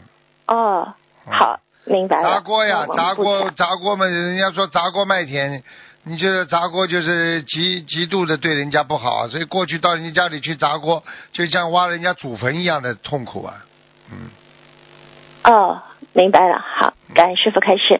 [0.47, 0.93] 哦，
[1.27, 2.29] 嗯好，明白了。
[2.29, 5.63] 砸锅呀，砸锅砸锅嘛，人家说砸锅卖田，
[6.03, 13.63] 你觉得砸锅就是极极度的对人家不好，所以过去到人家家里去砸锅，就像挖人家祖坟一样的痛苦啊。
[14.11, 14.29] 嗯，
[15.51, 15.81] 哦，
[16.15, 16.59] 明白了。
[16.59, 17.99] 好，感恩师傅开示。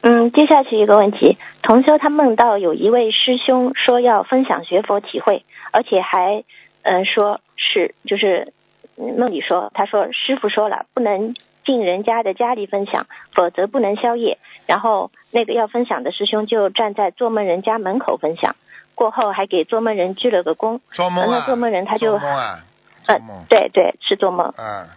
[0.00, 6.44] 嗯，接下去一个问题，同修他梦到有一位师兄说要分享学佛体会，而且还
[6.82, 8.52] 嗯、呃说是就是
[8.96, 11.34] 嗯梦里说他说师傅说了不能
[11.64, 14.38] 进人家的家里分享，否则不能宵夜。
[14.66, 18.56] 然后那个要分享的师兄就站在做梦人家门口分享，
[18.94, 20.80] 过后还给做梦人鞠了个躬。
[20.92, 22.58] 做梦啊，那做梦人他就做梦啊，
[23.06, 24.48] 呃做梦，对对，是做梦。
[24.48, 24.88] 啊，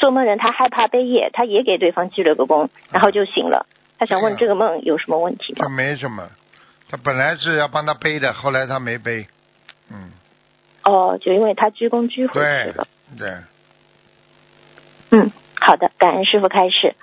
[0.00, 3.66] 做梦人他害怕背业，他也给对方鞠了个躬，然后就醒了。
[3.98, 5.68] 他想问这个梦有什么问题吗他？
[5.68, 6.28] 没什么，
[6.88, 9.26] 他本来是要帮他背的，后来他没背。
[9.92, 10.10] 嗯，
[10.84, 12.86] 哦，就因为他鞠躬鞠回去了。
[13.18, 13.28] 对，
[15.10, 15.30] 嗯，
[15.60, 16.94] 好的，感恩师傅开始。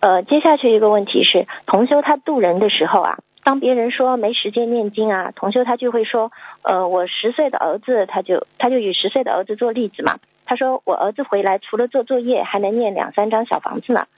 [0.00, 6.32] 呃，接下去一个问题是，同修他渡人的时候啊，当别人说没时间念经啊，同修他就会说，
[6.62, 10.18] 呃，我十岁的儿子，他就他就以十岁的儿子做例子嘛。
[10.50, 14.08] 他说我儿子回来除了做作业，还能念两三张小房子呢。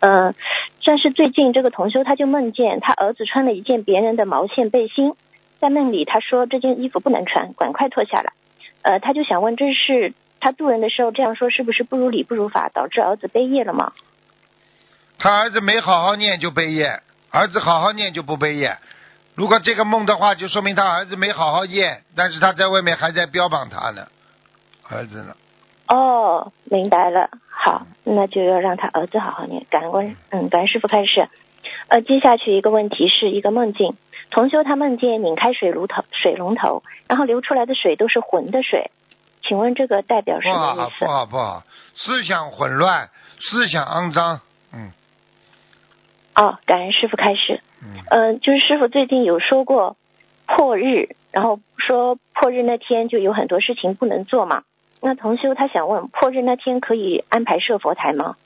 [0.00, 0.34] 嗯、
[0.82, 5.12] 但是最近这个同修他就梦见他儿子穿了一件别人的毛线背心，
[5.60, 8.32] 在梦里他说这件衣服不能穿，赶快脱下来。
[8.80, 13.92] 呃，他就想问，这是他渡人的时候这样说，是不是不如理不如法，导致儿子背业了吗？
[15.18, 18.78] 他儿子没好好念就背业，儿子好好念就不背业。
[19.34, 24.06] 如果这个梦的话，就说明他儿子没好好念，但是他在外面还在标榜他呢，
[24.88, 25.36] 儿子呢。
[25.88, 27.30] 哦，明白了。
[27.48, 29.64] 好，那就要让他儿子好好念。
[29.70, 31.28] 感恩观，嗯，感恩师傅开始。
[31.88, 33.94] 呃，接下去一个问题是一个梦境，
[34.30, 38.90] 同修他梦见拧开水炉头，水龙头，然后流出来的水都是浑的水，
[39.42, 41.06] 请问这个代表什么意，思好不？
[41.06, 41.62] 好，不好，
[41.94, 44.40] 思想混乱，思想肮脏，
[44.72, 44.92] 嗯
[46.34, 47.60] 哦，感恩师傅开始。
[47.82, 49.96] 嗯，嗯、就是师傅最近有说过
[50.46, 54.64] 破日，然后说破日那天就有很多事情不能做嘛。
[55.06, 58.36] 那同修他想问，破日那天可以安排设佛台吗？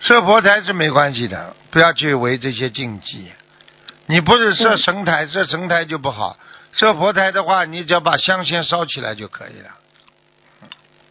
[0.00, 3.30] 设佛台是没关系的，不要去违这些禁忌。
[4.06, 6.38] 你不是设嗯神台，设神台就不好。
[6.72, 9.68] 设佛台的话，你只要把香先烧起来就可以了。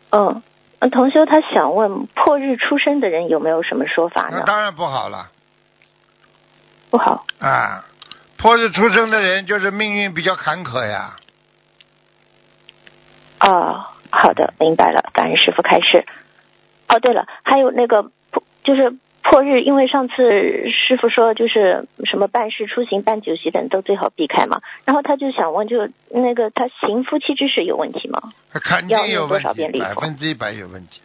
[0.09, 0.41] 嗯，
[0.80, 4.38] 那同修他想问，破日出生的人有没有什么说法呢？
[4.39, 5.30] 那当然不好了
[6.89, 7.28] 不好。
[7.38, 7.86] 啊！
[8.38, 11.15] 破日出生的人就是命运比较坎坷呀。
[13.39, 16.05] 哦，好的，明白了，感恩师傅开示。
[16.88, 20.13] 哦，对了，还有那个破就是破日，因为上次
[20.71, 24.61] 师傅说就是什么办事出行、办酒席等都最好避开嘛。
[24.85, 28.21] 然后他就想问，就那个他行夫妻之事有问题吗？
[28.53, 31.01] 肯要念多定有问题，百分之一百有问题。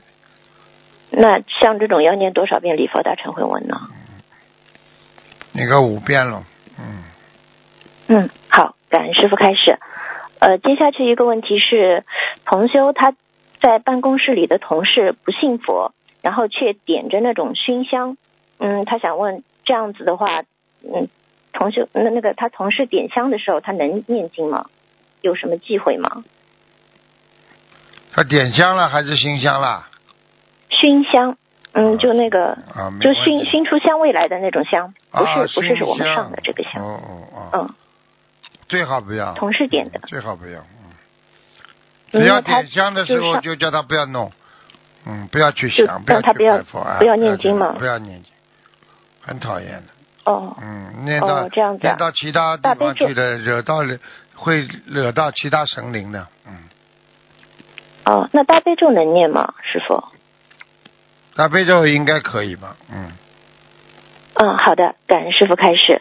[1.10, 3.80] 那像这种要念多少遍礼佛大忏悔文呢？
[5.52, 6.44] 那个五遍了，
[6.78, 7.02] 嗯，
[8.06, 9.78] 嗯，好，感恩师傅开始。
[10.42, 12.04] 呃，接下去一个问题是，
[12.44, 13.14] 同修他
[13.60, 18.16] 在办公室里的同事不信佛，然后却点着那种熏香。
[18.58, 20.42] 嗯，他想问这样子的话，
[20.82, 21.06] 嗯，
[21.52, 24.66] 同修那那个他同事点香的时候，他能念经吗？
[25.20, 26.24] 有什么忌讳吗？
[28.12, 29.86] 他点香了还是熏香了？
[30.70, 31.36] 熏香，
[31.70, 36.82] 嗯，啊就那个，啊，就熏熏出香味来的那种香，不是、啊不是是我们上的这个香。
[36.82, 37.74] 哦哦哦，嗯，
[38.72, 39.34] 最好不要。
[39.34, 40.60] 同事点的嗯最好不要。
[40.60, 40.88] 嗯，
[42.12, 44.32] 嗯只要点香的时候就叫他不要弄，
[45.04, 48.32] 嗯，不要去想，不要他不要拜佛啊，不要念经嘛不要念经，
[49.20, 49.92] 很讨厌的。
[50.24, 53.98] 哦，嗯，念到哦这样子啊念到其他地方去了，惹到了
[54.34, 56.26] 会惹到其他神灵的。
[56.46, 56.54] 嗯，
[58.06, 60.02] 哦，那大悲咒能念吗，师傅？
[61.36, 62.74] 大悲咒应该可以吧？
[62.90, 63.12] 嗯，
[64.34, 66.00] 嗯，好的，感恩师傅开始。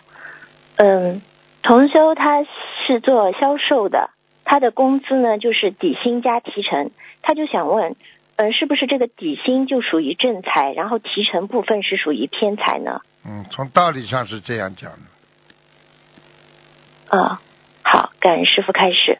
[0.78, 1.22] 嗯，
[1.64, 2.43] 同修他
[2.86, 4.09] 是做销售的，
[4.43, 6.91] 他的工资呢就是底薪加提成，
[7.22, 7.95] 他就想问，
[8.36, 13.01] 嗯，是不是这个底薪就属于正财，然后提成部分是属于偏财呢？
[13.24, 14.97] 嗯，从道理上是这样讲的。
[17.18, 17.41] 啊、
[17.84, 19.20] 好，感恩师傅开始。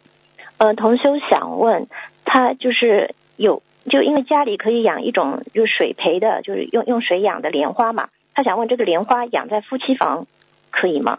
[0.58, 1.88] 呃，同修想问
[2.26, 10.26] 他就是有，就因为家里可以养一种就是水培的，就是用用水养的莲花嘛，他想问这个莲花养在夫妻房
[10.72, 11.18] 可以吗？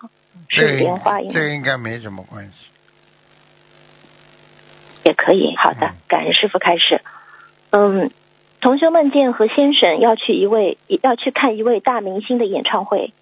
[0.48, 2.52] 是这个莲花应这应该没什么关系。
[5.04, 5.54] 也可以。
[5.56, 7.00] 好的嗯，感恩师傅开始。
[7.70, 8.10] 嗯，
[8.60, 13.12] 同修梦见和先生要去一位要去看一位大明星的演唱会，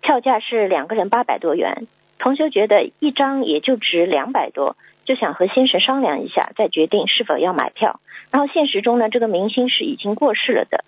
[0.00, 1.86] 票价是两个人八百多元。
[2.18, 8.00] 同修觉得一张也就值两百多，就想和先生商量一下，再决定是否要买票。
[8.30, 10.84] 然后现实中呢，这个明星是已经过世了的。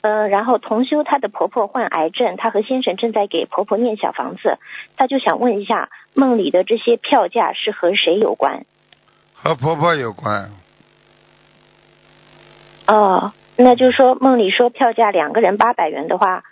[0.00, 4.58] 嗯，然后同修她的婆婆患癌症，她和先生正在给婆婆念小房子，
[4.96, 8.64] 她就想问一下，梦里的这些票价是和谁有关？
[9.34, 10.50] 和婆婆有关，
[12.88, 16.42] 哦，那就是说梦里说票价两个人八百元的话，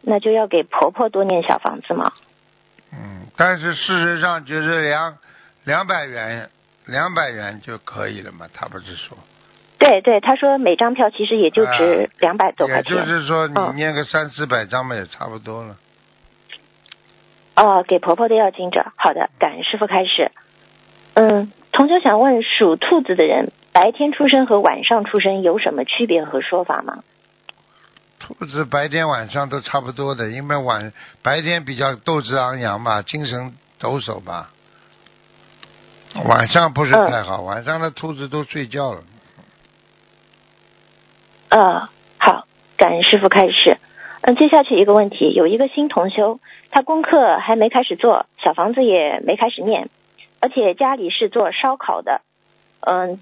[0.00, 2.12] 那就要给婆婆多念小房子吗？
[2.92, 5.18] 嗯，但是事实上就是两
[5.64, 6.48] 两百元，
[6.84, 9.18] 两百元就可以了嘛，他不是说，
[9.78, 12.96] 对对，他说每张票其实也就值两百多块也钱。
[12.96, 15.76] 就是说你嗯念个三四百张嘛，也差不多了。
[17.56, 18.86] 哦，给婆婆的要经者。
[18.96, 20.30] 好的，感恩师傅开始。
[21.14, 27.02] 嗯，同学想问，属兔子的人白天出生和晚上出生有什么区别和说法吗？
[28.18, 34.50] 兔子白天晚上都差不多的，因为晚白天比较斗志昂扬嘛，精神抖擞吧。
[36.24, 39.02] 晚上不是太好，晚上的兔子都睡觉了。
[41.48, 41.88] 呃，
[42.18, 43.78] 好，感恩师傅开始。
[44.22, 46.40] 嗯，接下去一个问题，有一个新同修，
[46.70, 49.88] 他功课还没开始做，小房子也没开始念，
[50.40, 52.22] 而且家里是做烧烤的。
[52.80, 53.20] 嗯，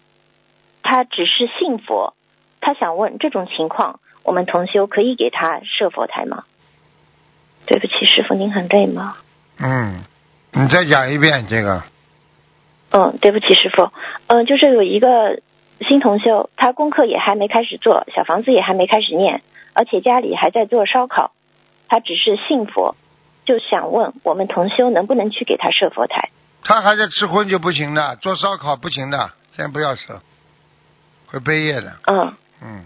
[0.82, 2.14] 他只是信佛，
[2.60, 6.44] 他想问这种情况，我们同修可以给他设佛台吗？
[7.66, 9.16] 对不起，师傅，您很累吗？
[9.58, 10.02] 嗯，
[10.52, 11.82] 你再讲一遍这个。
[12.90, 13.90] 嗯，对不起，师傅。
[14.28, 15.40] 嗯，就是有一个
[15.80, 19.42] 新同修，他功课也还没开始做，小房子也还没开始念。
[19.72, 21.32] 而且家里还在做烧烤，
[21.88, 22.94] 他只是信佛，
[23.44, 26.28] 就想问我们同修能不能去给他设佛台？
[26.62, 30.20] 他还在吃荤就不行的，做烧烤不行的，先不要设，
[31.26, 31.92] 会背业的。
[32.06, 32.84] 嗯嗯，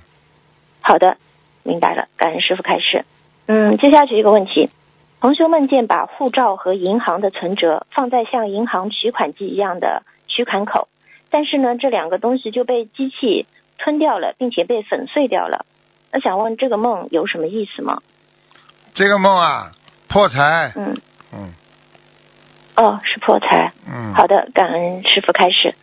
[0.81, 1.19] 好的，
[1.63, 3.05] 明白了，感恩师傅开示。
[3.47, 4.71] 嗯，接下去一个问题，
[5.21, 10.89] 同修梦见把护照和银行的存折放在像银行取款机一样的取款口，
[11.31, 15.67] 但是呢，这两个东西就被机器吞掉了，并且被粉碎掉了。
[16.11, 18.01] 那想问这个梦有什么意思吗？
[18.95, 19.73] 这个梦啊，
[20.09, 20.73] 破财。
[20.75, 20.97] 嗯
[21.33, 21.53] 嗯。
[22.77, 23.73] 哦，是破财。
[23.87, 24.15] 嗯。
[24.15, 25.75] 好的，感恩师傅开始。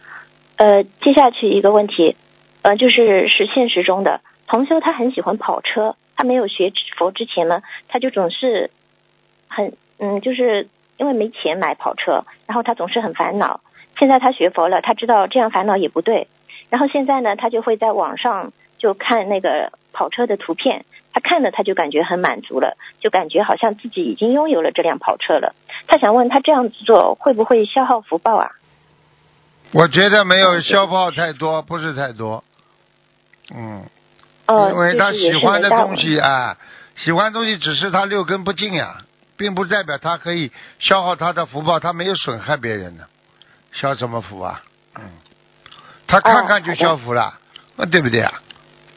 [0.57, 2.15] 呃，接下去一个问题，
[2.63, 5.95] 呃，就是是现实中的同修，他很喜欢跑车。
[6.17, 8.71] 他没有学佛之前呢，他就总是
[9.47, 13.59] 很嗯，就是因为没钱买跑车，然后他总是很烦恼。
[13.97, 16.27] 现在他学佛了，他知道这样烦恼也不对。
[16.69, 19.71] 然后现在呢，他就会在网上就看那个。
[19.97, 20.83] 跑车的图片，
[21.13, 25.55] 他看了他就感觉很满足了，就感觉好像自己已经拥有了这辆跑车了。
[25.87, 28.51] 他想问他这样子做会不会消耗福报啊？
[29.71, 32.43] 我觉得没有消耗太多，不是太多。
[33.55, 33.85] 嗯。
[34.47, 36.57] 哦，因为他喜欢的东西啊，
[36.97, 38.97] 喜欢东西只是他六根不净呀，
[39.37, 43.07] 并不代表他可以消耗他的福报，他没有损害别人的，
[43.75, 44.63] 消什么福啊？
[44.95, 45.03] 嗯。
[46.07, 47.39] 他看看就消福了，
[47.75, 48.31] 那对不对啊？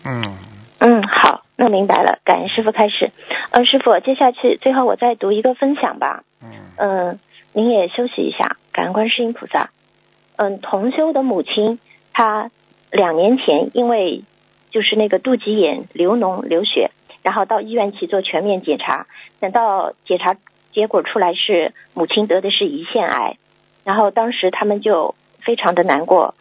[0.04, 0.38] 嗯。
[0.78, 2.18] 嗯，好，那明白了。
[2.24, 3.10] 感恩师傅开始。
[3.50, 6.22] 嗯，师傅，接下去最后我再读一个分享吧。
[6.42, 6.50] 嗯。
[6.76, 7.18] 嗯，
[7.52, 8.56] 您也休息一下。
[8.72, 9.70] 感恩观世音菩萨。
[10.36, 11.80] 嗯，同修的母亲，
[12.12, 12.50] 她
[12.92, 14.22] 两年前因为
[14.70, 19.06] 就是那个肚脐眼流脓流血，然后到医院去做全面检查，
[19.40, 20.36] 等到检查
[20.72, 23.36] 结果出来是母亲得的是胰腺癌，
[23.88, 26.34] 然后当时他们就非常的难过，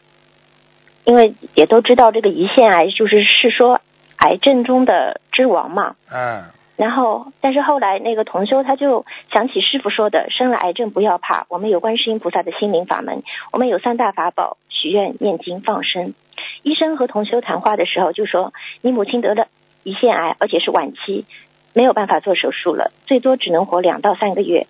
[1.05, 3.79] 因为也都知道这个胰腺癌就是是说。
[4.19, 6.45] 癌症中的之王嘛，嗯，
[6.75, 13.21] 然后，但是后来那个同修他就想起师傅说的，生了癌症不要怕，我们有观世音菩萨的心灵法门，
[13.51, 16.15] 我们有三大法宝，许愿、念经、放生。
[16.63, 19.47] 医生和同修谈话的时候就说，你母亲得了
[19.83, 21.25] 胰腺癌，而且是晚期，
[21.73, 24.65] 没有办法做手术了，最多只能活两到三个月。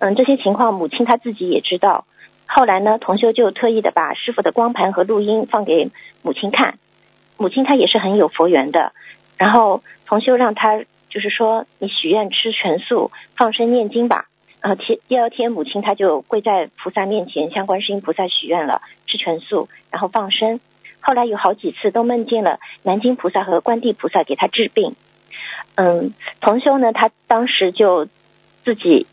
[0.00, 2.04] 嗯，这些情况母亲她自己也知道。
[2.46, 5.90] 后来呢，同修就特意的把师傅的光盘和录音放给
[6.22, 6.78] 母亲看。
[7.38, 8.92] 母亲她也是很有佛缘的，
[9.38, 14.26] 然后同修让她就是说你许愿吃全素放生念经吧，
[14.60, 20.60] 然后天第二天母亲她就跪在菩萨面前向观世音菩萨许愿了吃全素，然后放生。
[21.00, 24.94] 后来有好几次都梦见了南京菩萨和观地菩萨给他治病。
[25.74, 28.06] 嗯，同修呢，他当时就
[28.64, 29.06] 自己，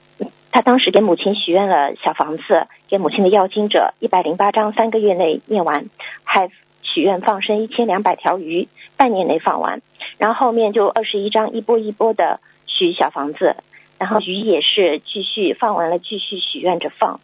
[0.52, 5.86] 他当时给母亲许愿了小房子，给母亲的要经者一百零八章三个月内念完，
[6.24, 6.50] 还。
[6.82, 9.84] 许愿放生一千两百条鱼，半年内放完，
[10.18, 13.58] 然后后面就二十一张一波一波的许小房子，
[14.00, 17.20] 然后鱼也是继续放完了，继续许愿着放。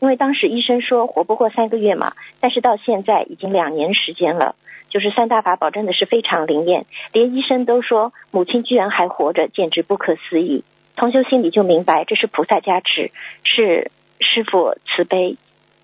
[0.00, 4.56] 因为当时医生说活不过三个月嘛，但是到现在已经两年时间了，
[4.88, 10.64] 就是三大法宝真的是非常灵验，连医生都说母亲居然还活着，简直不可思议。
[10.96, 13.10] 同修心里就明白，这是菩萨加持，
[13.42, 13.90] 是
[14.20, 15.36] 师傅慈悲。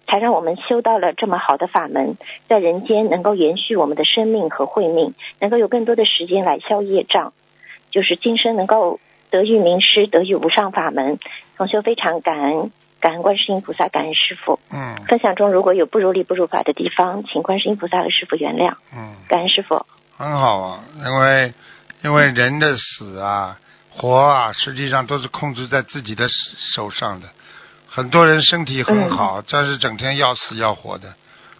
[0.08, 2.16] 才让我们修到了这么好的法门，
[2.48, 7.32] 在人间能够延续我们的生命和慧命，能够有更多的时间来消业障，
[7.92, 8.98] 就是今生能够
[9.30, 11.20] 得遇名师，得遇无上法门。
[11.56, 14.58] 同修非常感恩，感恩观世音菩萨，感恩师傅。
[14.72, 14.96] 嗯。
[15.06, 18.74] 分享中如果有不如理不如法的地方，请观世音菩萨和师傅原谅。
[18.92, 19.14] 嗯。
[19.28, 19.86] 感恩师傅。
[20.16, 21.52] 很好啊，因为
[22.02, 23.60] 因为人的死啊、
[23.90, 26.26] 活啊，实际上都是控制在自己的
[26.74, 27.28] 手上的。
[27.88, 31.14] 很多人身体很好，但是整天要死要活的，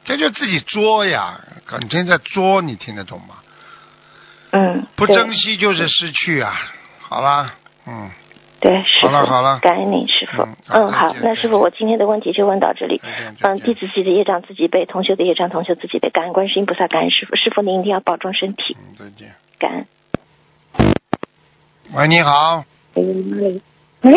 [0.04, 3.34] 这就自己作呀，整天在作，你听得懂吗？
[4.52, 4.86] 嗯。
[4.96, 6.54] 不珍惜就是失去啊！
[7.00, 7.52] 好了，
[7.86, 8.10] 嗯。
[8.60, 9.06] 对，师傅。
[9.06, 9.58] 好了好了。
[9.60, 10.46] 感恩您，师傅。
[10.68, 13.00] 嗯，好，那师傅，我今天的问题就问到这里。
[13.40, 16.10] 嗯，弟子自己的业障自己背，同学的业障同学自己背。
[16.10, 18.76] 感恩观世音菩萨，感恩师傅，师傅您一定要保重身体。
[18.78, 19.34] 嗯，再见。
[19.58, 19.86] 感恩。
[21.92, 22.64] 喂，你好，
[22.94, 23.02] 喂，
[24.02, 24.12] 喂，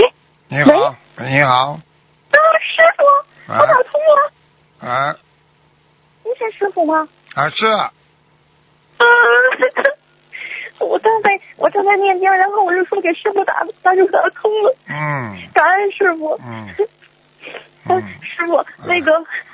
[0.48, 1.32] 你好，喂？
[1.32, 3.58] 你好，啊，师傅，啊。
[3.60, 4.32] 我打通了，
[4.88, 5.16] 啊。
[6.24, 7.08] 您是师傅吗？
[7.34, 7.90] 啊是，啊，
[10.82, 15.36] 我正在我正在念经，然后我就说给师傅打，他就打通了，嗯。
[15.54, 16.40] 感恩师傅。
[16.46, 16.68] 嗯。
[16.78, 16.88] 嗯
[17.90, 19.12] 嗯，师傅，那个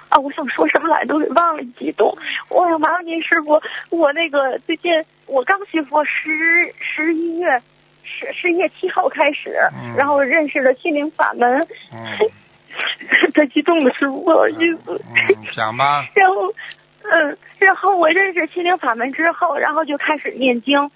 [0.10, 2.16] 啊，我想说什么来都给忘了，激动。
[2.50, 4.92] 我想麻烦您师傅，我那个最近
[5.26, 7.62] 我刚学佛十十一月
[8.10, 9.96] 十十一月七号开始，嗯。
[9.96, 12.30] 然后认识了心灵法门，嗯。
[13.34, 15.02] 太激动了，师傅不好意思。
[15.10, 16.54] 嗯，讲吧， 然后，
[17.04, 20.90] 嗯，然后我认识心灵法门之后，然后就开始念经，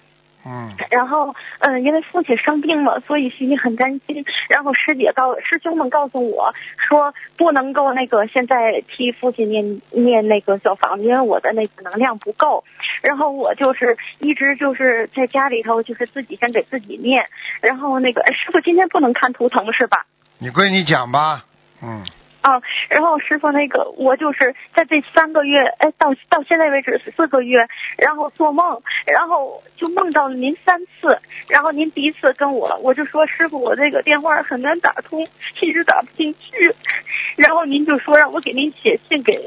[0.46, 4.24] 嗯然后，嗯，因为父亲生病了，所以心里很担心。
[4.48, 12.62] 然后师姐告师兄们告诉我说，不能够那个现在替父亲念念那个小房子，因为我的那个能量不够。
[13.00, 17.24] 然后我就是一直就是在家里头，就是自己先给自己念。
[17.60, 20.04] 然后那个哎师傅今天不能看图腾是吧？
[20.38, 21.44] 你闺女讲吧，
[21.82, 22.04] 嗯
[22.44, 27.66] 啊，然后师傅那个，我就是在这三个月，哎，到到现在为止四个月，
[27.96, 31.08] 然后做梦，然后就梦到了您三次，
[31.48, 35.26] 然后您第一次跟我，我就说师傅，我这个电话很难打通，
[35.62, 36.70] 一直打不进去，
[37.36, 39.42] 然后您就说让我给您写信给，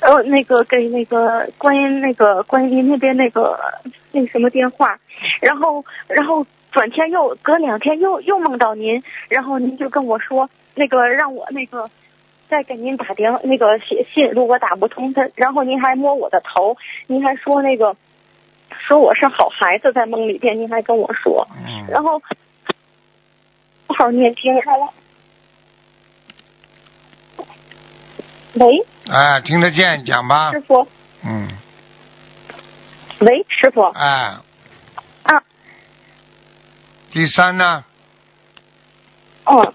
[0.00, 3.56] 呃，那个给那个观音那个观音那边那个
[4.10, 4.98] 那什么电话，
[5.40, 11.88] 然后然后转天又隔两天又又梦到您，然后您就跟我说那个让我那个。
[12.50, 16.76] 再给您打电那个写信，如果打不通他，然后您还摸我的头，
[17.06, 17.96] 您还说那个
[18.86, 21.86] 说我是好孩子，在梦里边您还跟我说，嗯。
[21.88, 22.18] 然后
[23.86, 24.92] 好好念经来了。
[28.54, 28.66] 喂，
[29.08, 30.50] 哎，听得见，讲吧。
[30.50, 30.88] 师，傅，
[31.24, 31.48] 嗯。
[33.20, 34.36] 喂，师傅，哎，
[35.22, 35.42] 啊，
[37.12, 37.84] 第三呢，
[39.44, 39.72] 嗯，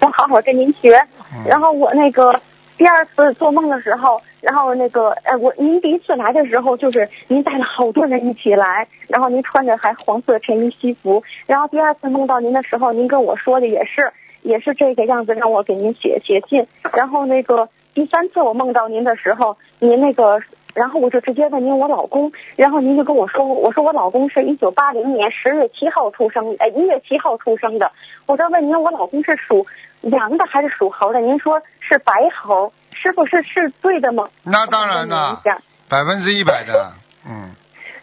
[0.00, 0.96] 我好好跟您学。
[1.44, 2.40] 然后我那个
[2.76, 11.22] 第二次做梦的时候，然后那个呃，我您第一次来的时候，就是您带了好多人一起来，然后您穿着还黄色衬衣西服。
[11.46, 14.12] 然后第二次梦到您的时候，您跟我说的也是
[14.42, 16.66] 也是这个样子，让我给您写写信。
[16.92, 20.40] 然后那个第三次我梦到您的时候，您那个。
[20.76, 27.90] 然后我就直接问您我老公，然后您就跟我说，我说我老公是一九八零年十月七号出生，呃一月七号出生的。
[28.26, 29.66] 我就问您我老公是属
[30.02, 31.20] 羊的还是属猴的？
[31.20, 34.28] 您说是白猴，师傅是是对的吗？
[34.44, 35.60] 那当然了了，。
[35.88, 36.92] 百分之一百的，
[37.26, 37.50] 嗯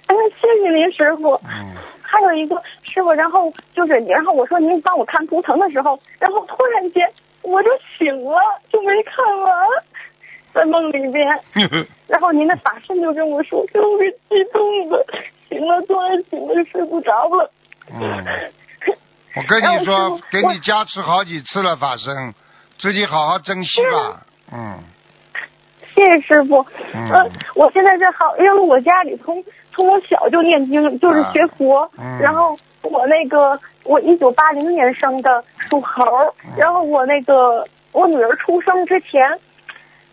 [0.07, 1.35] 哎， 谢谢您师傅。
[1.45, 1.75] 嗯
[2.13, 7.09] 还有一个师傅，然后就是，然后我说您帮我看图腾的时候，然后突然间
[7.41, 8.37] 我就醒了，
[8.71, 9.67] 就没看完，
[10.53, 11.27] 在梦里边。
[12.07, 15.05] 然后您的法身就跟我说，给我给激动的，
[15.49, 17.51] 醒了突然醒了睡不着了。
[17.91, 18.25] 嗯，
[19.35, 22.33] 我跟你说给你加持好几次了，法身，
[22.79, 24.79] 自己好好珍惜吧，嗯
[25.95, 26.65] 谢谢师傅。
[26.93, 31.81] 嗯呃，我现在是好，因为我家里从从我小就念经，就是学佛。
[31.81, 36.03] 啊嗯然后我那个我一九八零年生的，属猴。
[36.45, 39.21] 嗯然后我那个我女儿出生之前，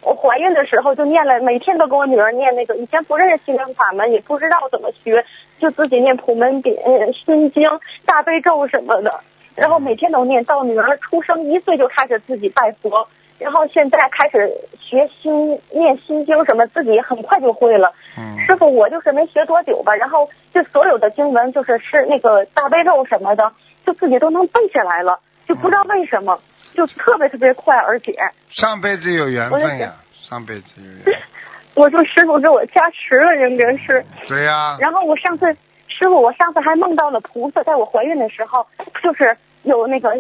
[0.03, 5.25] 我怀孕的时候就念了，每天都给我女儿念那个，以前不认识心灵法门，也不知道怎么学，
[5.59, 7.69] 就自己念普门品、呃心经、
[8.07, 9.21] 大悲咒什么的。
[9.57, 13.07] 然后每天都念，到女儿出生一岁就开始自己拜佛，
[13.39, 17.93] 然后现在开始学心念心经什么，自己很快就会了。
[18.17, 23.53] 嗯师傅，我就是没学多久吧，然后就所有的经文，就是是那个大悲咒什么的，
[23.85, 26.41] 就自己都能背下来了，就不知道为什么，
[26.75, 28.15] 就特别特别快，而且
[28.51, 29.95] 上辈子有缘分呀，
[30.29, 31.21] 上辈子有缘，
[31.75, 34.05] 我说师傅给我加持了，应该是。
[34.29, 35.47] 对呀，然后我上次，
[35.89, 38.67] 师傅，我上次还梦到了菩萨，在我怀孕的时候，
[39.03, 40.17] 就是有那个，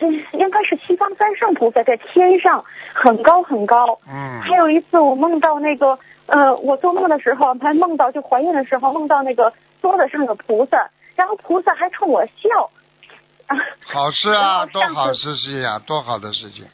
[0.00, 3.98] 应应该是西方三圣菩萨在天上，很高很高。
[4.08, 9.52] 嗯还有一次我梦到那个，呃，我做梦的时候还梦到，就怀孕的时候梦到那个
[9.82, 12.70] 桌子上的菩萨，然后菩萨还冲我笑。
[13.48, 13.56] 啊，
[13.92, 16.64] 好事啊，多好事情呀，多好的事情。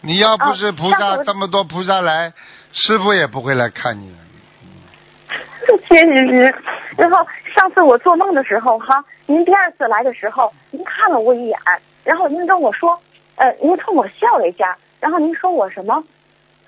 [0.00, 2.32] 你要不是菩萨这么多菩萨来，
[2.72, 4.18] 师傅也不会来看你的。
[5.88, 6.42] 谢谢您。
[6.96, 11.58] 然后上次我做梦的时候，哈，您第二次来的时候，您看了我一眼，
[12.04, 13.00] 然后您跟我说，
[13.36, 16.04] 呃，您冲我笑了一下，然后您说我什么？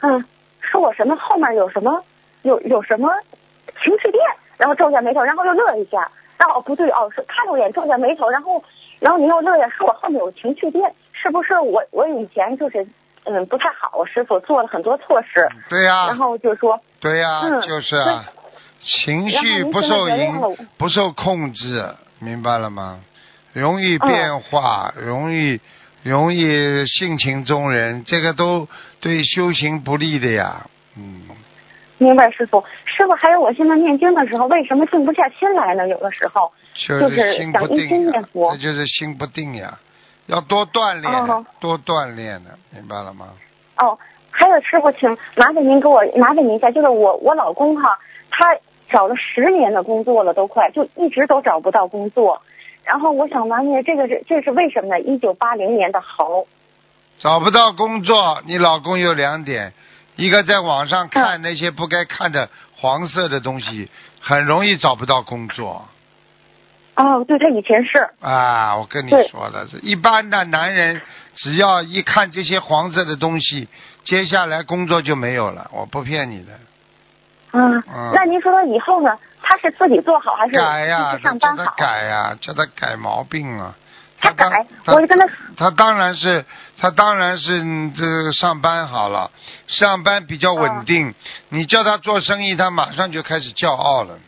[0.00, 0.24] 嗯，
[0.60, 1.14] 说我什么？
[1.16, 2.02] 后面有什么？
[2.42, 3.10] 有有什么
[3.82, 4.22] 情绪电？
[4.56, 6.10] 然后皱下眉头，然后又乐一下。
[6.38, 8.62] 然后哦不对哦，是看了我一眼，皱下眉头，然后
[9.00, 10.82] 然后您又乐一下，说我后面有情绪病，
[11.12, 12.86] 是不是我我以前就是
[13.24, 18.24] 嗯不太好，师傅做了很多错事，对呀然，后就说对呀，嗯就是啊，
[18.80, 21.84] 情绪不受影不受控制，
[22.20, 23.00] 明白了吗？
[23.52, 25.60] 容易变化，容易
[26.02, 28.68] 容易性情中人，这个都
[29.00, 30.66] 对修行不利的呀。
[30.96, 31.22] 嗯，
[31.98, 32.62] 明白师傅。
[32.84, 35.88] 师傅，还有我现在念经的时候，为什么静不下心来呢？
[35.88, 36.52] 有的时候
[36.88, 39.78] 就就是心不定这就是心不定呀，
[40.26, 43.28] 要多锻炼，哦多锻炼的，明白了吗？
[43.78, 43.98] 哦，
[44.30, 47.98] 还有师傅，请麻烦您给我麻烦您一下，就是我我老公哈，
[48.30, 48.56] 他
[48.90, 52.42] 找了十年的工作了，都快就一直都找不到工作。
[52.84, 55.00] 然后我想拿捏这个是这是为什么呢？
[55.00, 56.46] 一九八零年的猴，
[57.18, 59.72] 找不到工作，你老公有两点，
[60.14, 63.90] 一个在网上看那些不该看的黄色的东西，
[64.20, 65.88] 很容易找不到工作。
[66.96, 71.00] 哦，对他以前是，啊，我跟你说了，一般的男人
[71.34, 73.68] 只要一看这些黄色的东西，
[74.04, 75.70] 接下来工作就没有了。
[75.72, 76.52] 我不骗你的，
[77.58, 79.10] 啊，嗯那您说他以后呢？
[79.48, 80.54] 他是自己做好还是
[81.22, 81.74] 上班好？
[81.76, 83.76] 改呀、叫他改毛病啊。
[84.18, 86.44] 他当改，他我就跟他他当然是
[86.78, 89.30] 他当然是嗯这个上班好了，
[89.68, 91.14] 上班比较稳定。
[91.50, 94.18] 你叫他做生意，他马上就开始骄傲了。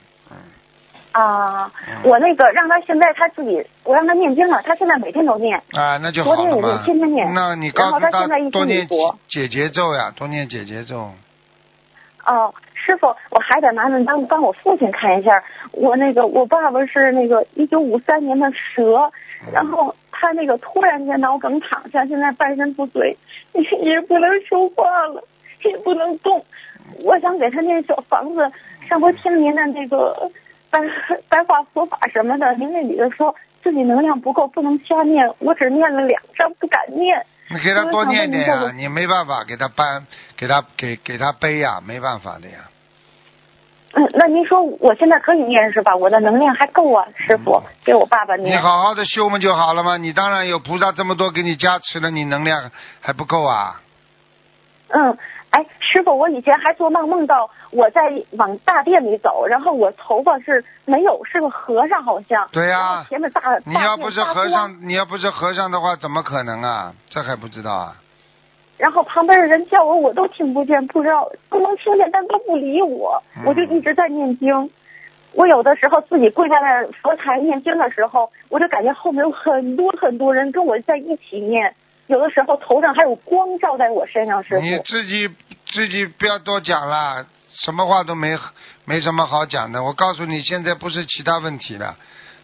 [1.19, 5.57] 啊嗯，我那个让他现在他自己，我让他念经了，他现在每天都念。
[5.73, 6.79] 啊，那就好昨天也了嘛。
[6.79, 7.35] 是天天念。
[7.35, 11.11] 那你告诉然后他现在一多念心礼佛解节咒呀，多念解节咒。
[12.27, 15.43] 哦，师傅，我还得麻烦帮帮我父亲看一下，
[15.73, 19.11] 我那个我爸爸是那个一九五三年的蛇，
[19.53, 23.17] 然后他那个突然间脑梗躺下，现在半身不遂，
[23.83, 25.25] 也不能说话了，
[25.65, 26.45] 也不能动。
[27.03, 28.53] 我想给他那小房子，
[28.89, 30.31] 上回听您的那个
[30.71, 30.81] 白
[31.29, 37.25] 白 话佛法什么的，您那女的说自己能量不够，不能瞎念，我只念了两张，不敢念。
[37.51, 42.69] 你给他多念念呀、我想问你你没办法给他搬，给他给给他背呀、没办法的呀。
[43.95, 45.97] 嗯，那您说我现在可以念是吧？
[45.97, 48.57] 我的能量还够啊，师傅，给我爸爸念你。
[48.57, 49.97] 好好的修嘛就好了嘛。
[49.97, 52.71] 你当然有菩萨这么多给你加持了，你能量
[53.01, 53.81] 还不够啊？
[54.91, 55.17] 嗯，
[55.51, 58.01] 哎，师傅，我以前还做梦梦到我在
[58.33, 62.47] 往大殿里走，然后我头发是没有，是个和尚好像。
[62.53, 66.93] 对呀前面大你要不是，和尚，你要不是和尚的话，怎么可能啊？
[67.09, 67.97] 这还不知道啊？
[68.77, 74.71] 然后旁边的人叫我，我都听不见，不知道都能听见，但都不理我，嗯我就一直在念经。
[75.33, 81.75] 我有的时候自己跪在那佛台念经的时候，我就感觉后面有很多很多人跟我在一起念，
[82.09, 84.79] 有的时候头上还有光照在我身上，师你。
[84.81, 85.31] 自己
[85.67, 87.25] 自己不要多讲了，
[87.55, 88.37] 什么话都没
[88.85, 89.83] 没什么好讲的。
[89.83, 91.97] 我告诉你，现在不是其他问题了，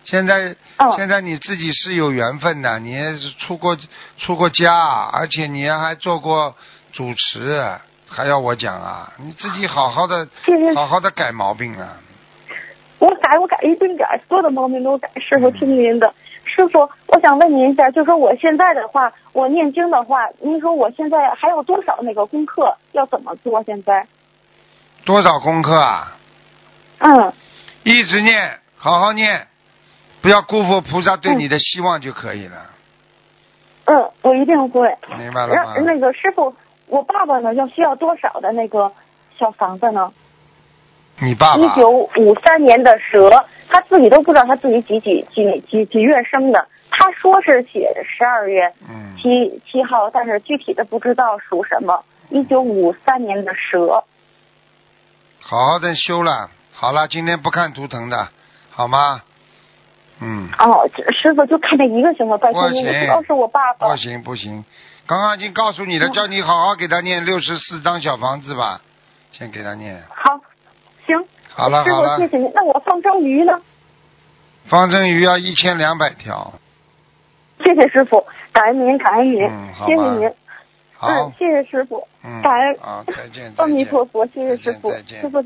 [0.04, 3.76] 现在、哦现在你自己是有缘分的，你也是出过
[4.18, 6.54] 出过家，而且你还做过
[6.92, 7.66] 主持，
[8.06, 9.12] 还要我讲啊？
[9.18, 10.28] 你自己好好的
[10.74, 11.96] 好好的改毛病啊！
[12.98, 15.10] 我改，我改，一定改，所有的毛病都改。
[15.16, 23.62] 师傅听您的，师傅，我想问您一下，就说我现在的话，我念经的话，您说我现在还有多少那个功课要怎么做？
[23.64, 24.06] 现在，
[25.04, 26.16] 多少功课啊？
[26.98, 27.32] 嗯，
[27.82, 29.46] 一直念，好好念，
[30.20, 32.70] 不要辜负菩萨对你的希望就可以了，
[33.86, 34.96] 嗯，我一定会。
[35.18, 35.74] 明白了吗？
[35.74, 36.54] 让那个师傅，
[36.86, 38.92] 我爸爸呢要需要多少的那个
[39.38, 40.12] 小房子呢？
[41.20, 43.30] 你爸爸一九五三年的蛇，
[43.68, 46.66] 他自己都不知道他自己几几几几几月生的。
[46.90, 52.04] 他说是写十二月嗯，七七号，但是具体的不知道属什么。
[52.30, 54.04] 一九五三年的蛇。
[55.40, 56.50] 好好的修了。
[56.72, 58.28] 好了，今天不看图腾的，
[58.70, 59.22] 好吗？
[60.20, 60.88] 嗯，哦，
[61.22, 62.38] 师傅就看这一个行吗？
[62.38, 63.96] 拜托您，不行我知道是我爸爸不。
[63.96, 64.64] 行不行，
[65.06, 68.80] 刚刚已经告诉你了，嗯叫你好好给他念六十四张小房子吧，
[69.32, 70.00] 先给他念。
[70.08, 70.40] 好，
[71.06, 71.24] 行。
[71.48, 72.50] 好了好了傅，谢谢您。
[72.54, 73.60] 那我放生鱼呢？
[74.66, 76.52] 放生鱼要一千两百条，
[77.64, 80.32] 谢谢师傅，感恩您，感恩您，嗯谢谢您。
[80.96, 85.42] 好嗯，，谢谢师傅，嗯，感恩啊，再见，阿弥陀佛，谢谢师傅师傅再。